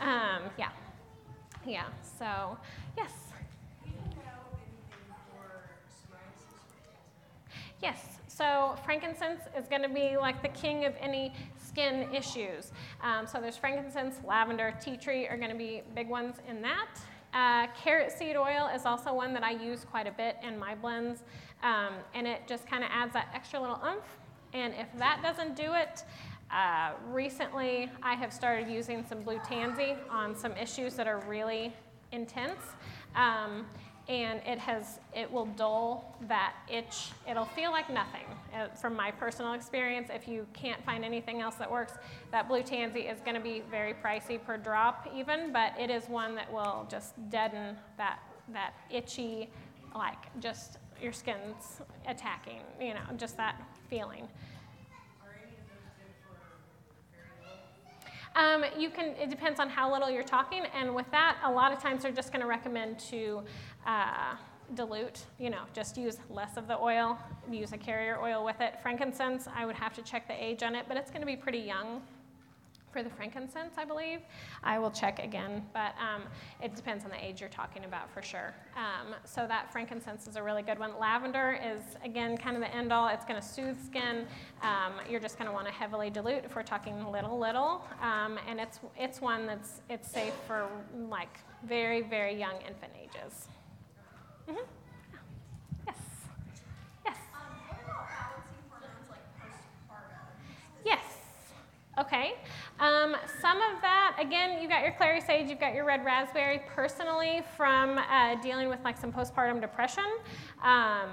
[0.00, 0.70] um, yeah,
[1.66, 1.86] yeah.
[2.18, 2.56] So,
[2.96, 3.10] yes.
[7.82, 12.72] Yes, so frankincense is going to be like the king of any skin issues.
[13.02, 16.88] Um, so there's frankincense, lavender, tea tree are going to be big ones in that.
[17.32, 20.74] Uh, carrot seed oil is also one that I use quite a bit in my
[20.74, 21.22] blends,
[21.62, 24.04] um, and it just kind of adds that extra little oomph.
[24.52, 26.04] And if that doesn't do it,
[26.50, 31.72] uh, recently I have started using some blue tansy on some issues that are really
[32.12, 32.62] intense.
[33.16, 33.66] Um,
[34.08, 37.10] and it has it will dull that itch.
[37.28, 40.10] It'll feel like nothing uh, from my personal experience.
[40.12, 41.94] If you can't find anything else that works
[42.30, 46.08] that blue tansy is going to be very pricey per drop even but it is
[46.08, 48.18] one that will just deaden that
[48.52, 49.48] that itchy
[49.94, 54.26] like just your skin's attacking you know just that feeling
[58.36, 61.72] Um, you can, it depends on how little you're talking, and with that, a lot
[61.72, 63.42] of times they're just going to recommend to
[63.86, 64.34] uh,
[64.74, 67.16] dilute, you know, just use less of the oil,
[67.50, 68.74] use a carrier oil with it.
[68.82, 71.36] Frankincense, I would have to check the age on it, but it's going to be
[71.36, 72.02] pretty young
[72.94, 74.20] for the frankincense, I believe.
[74.62, 76.22] I will check again, but um,
[76.62, 78.54] it depends on the age you're talking about for sure.
[78.76, 80.92] Um, so that frankincense is a really good one.
[81.00, 83.08] Lavender is, again, kind of the end all.
[83.08, 84.26] It's going to soothe skin.
[84.62, 87.84] Um, you're just going to want to heavily dilute if we're talking little, little.
[88.00, 90.68] Um, and it's, it's one that's it's safe for
[91.10, 93.48] like very, very young infant ages.
[94.48, 94.62] Mm-hmm.
[95.84, 95.96] Yes.
[97.04, 97.16] Yes.
[97.34, 100.28] Um, what about balancing hormones like postpartum?
[100.84, 101.02] Yes.
[101.98, 102.34] Okay.
[102.84, 106.60] Um, some of that, again, you've got your clary sage, you've got your red raspberry.
[106.66, 110.04] Personally, from uh, dealing with like some postpartum depression,
[110.62, 111.08] um,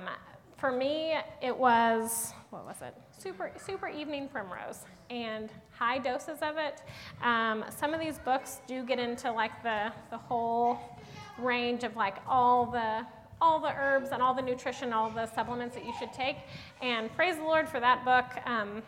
[0.58, 2.94] for me, it was what was it?
[3.18, 6.82] Super, super evening primrose, and high doses of it.
[7.24, 10.78] Um, some of these books do get into like the the whole
[11.38, 13.06] range of like all the
[13.42, 16.36] all the herbs and all the nutrition, all the supplements that you should take.
[16.82, 18.26] And praise the Lord for that book.
[18.46, 18.84] Um,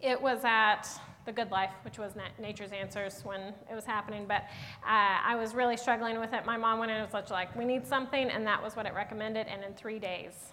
[0.00, 0.88] it was at
[1.28, 4.44] The Good Life, which was Nature's Answers when it was happening, but
[4.82, 6.46] uh, I was really struggling with it.
[6.46, 8.94] My mom went in and was like, we need something, and that was what it
[8.94, 10.52] recommended, and in three days.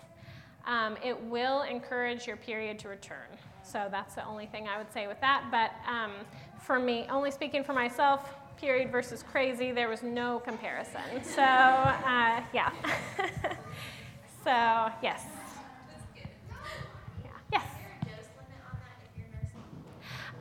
[0.67, 3.29] Um, it will encourage your period to return.
[3.63, 5.45] So that's the only thing I would say with that.
[5.49, 6.11] But um,
[6.59, 11.23] for me, only speaking for myself, period versus crazy, there was no comparison.
[11.23, 12.71] So, uh, yeah.
[14.43, 15.23] so, yes.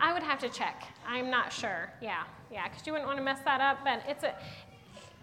[0.04, 0.84] I would have to check.
[1.08, 1.90] I'm not sure.
[2.02, 3.78] Yeah, yeah, because you wouldn't want to mess that up.
[3.82, 4.34] But it's a,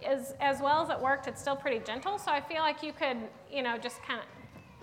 [0.04, 2.18] as as well as it worked, it's still pretty gentle.
[2.18, 3.18] So I feel like you could,
[3.52, 4.26] you know, just kind of.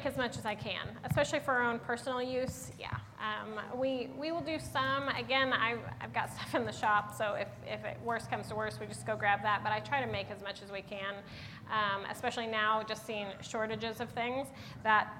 [0.00, 2.72] Make as much as I can, especially for our own personal use.
[2.78, 5.08] Yeah, um, we we will do some.
[5.08, 8.54] Again, I've, I've got stuff in the shop, so if if it worst comes to
[8.54, 9.62] worst, we just go grab that.
[9.62, 11.14] But I try to make as much as we can,
[11.70, 14.48] um, especially now, just seeing shortages of things
[14.82, 15.12] that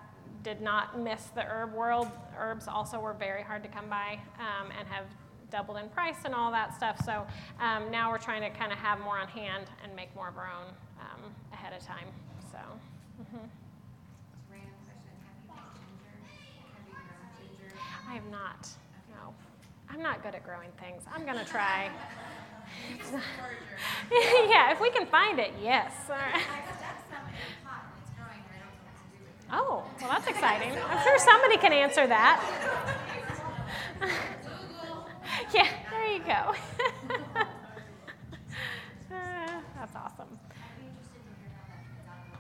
[0.43, 2.09] did not miss the herb world.
[2.39, 5.05] Herbs also were very hard to come by um, and have
[5.51, 6.99] doubled in price and all that stuff.
[7.05, 7.26] So
[7.61, 10.39] um, now we're trying to kind of have more on hand and make more of
[10.39, 12.07] our own um, ahead of time.
[12.51, 12.59] So.
[13.20, 13.49] mhm.
[14.51, 16.16] Random question, have you made ginger?
[16.72, 17.76] Have you grown ginger?
[18.11, 18.68] I have not.
[19.11, 19.32] No.
[19.88, 21.02] I'm not good at growing things.
[21.14, 21.88] I'm going to try.
[24.50, 25.92] yeah, if we can find it, yes.
[26.08, 26.34] All right.
[26.34, 29.06] I stuck some in a pot and it's growing, and I don't know what to
[29.14, 29.46] do with it.
[29.52, 30.72] Oh, well, that's exciting.
[30.88, 32.42] I'm sure somebody can answer that.
[35.54, 36.54] yeah, there you go.
[39.11, 40.30] Uh, that's awesome.
[40.30, 42.38] I'd be interested to hear how that turns out real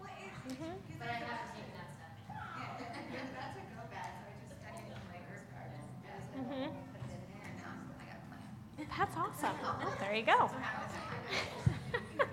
[0.00, 0.16] quick.
[0.48, 0.72] Mhm.
[0.98, 2.08] But I haven't taken that step.
[2.24, 4.16] Yeah, that's a go bag,
[4.48, 5.76] so I just stuck it in my herb garden.
[6.08, 6.72] As it Mhm.
[6.72, 8.88] put it in there, and now I got plants.
[8.96, 9.12] That's
[9.42, 9.56] awesome.
[10.00, 10.50] There you go.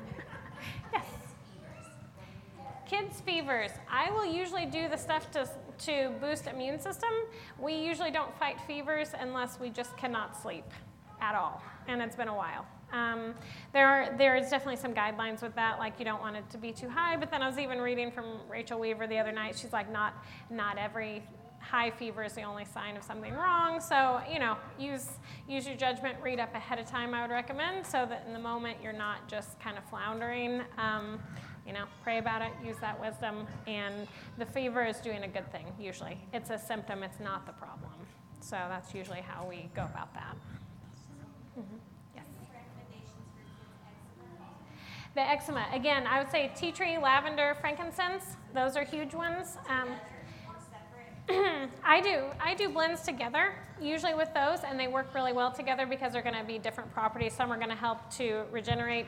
[0.93, 1.05] yes.
[2.87, 3.71] Kids' fevers.
[3.89, 5.49] I will usually do the stuff to,
[5.85, 7.09] to boost immune system.
[7.59, 10.65] We usually don't fight fevers unless we just cannot sleep
[11.21, 12.65] at all, and it's been a while.
[12.91, 13.33] Um,
[13.73, 16.57] there are there is definitely some guidelines with that, like you don't want it to
[16.57, 17.17] be too high.
[17.17, 19.57] But then I was even reading from Rachel Weaver the other night.
[19.57, 20.13] She's like, not
[20.49, 21.23] not every
[21.69, 23.79] high fever is the only sign of something wrong.
[23.81, 25.07] So you know, use
[25.47, 26.17] use your judgment.
[26.21, 27.13] Read up ahead of time.
[27.13, 30.61] I would recommend so that in the moment you're not just kind of floundering.
[30.77, 31.19] Um,
[31.65, 34.07] you know, pray about it, use that wisdom, and
[34.37, 35.65] the fever is doing a good thing.
[35.79, 37.01] Usually, it's a symptom.
[37.01, 37.91] It's not the problem.
[38.39, 40.35] So that's usually how we go about that.
[41.57, 41.79] Mhm.
[42.15, 42.49] Eczema?
[45.15, 48.37] The eczema, again, I would say tea tree, lavender, frankincense.
[48.53, 49.57] Those are huge ones.
[49.67, 49.89] Um?
[51.83, 52.25] I do.
[52.39, 56.21] I do blends together, usually with those, and they work really well together because they're
[56.21, 57.33] going to be different properties.
[57.33, 59.07] Some are going to help to regenerate,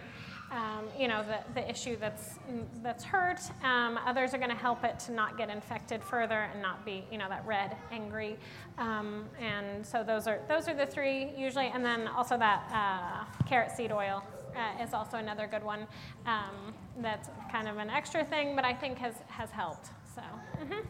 [0.52, 2.40] um, you know, the, the issue that's
[2.82, 3.40] that's hurt.
[3.64, 7.06] Um, others are going to help it to not get infected further and not be,
[7.12, 8.38] you know, that red, angry.
[8.80, 13.44] Um, and so those are those are the three usually, and then also that uh,
[13.48, 14.24] carrot seed oil.
[14.56, 15.86] Uh, is also another good one.
[16.26, 19.90] Um, that's kind of an extra thing, but I think has has helped.
[20.16, 20.22] So.
[20.60, 20.84] mhm.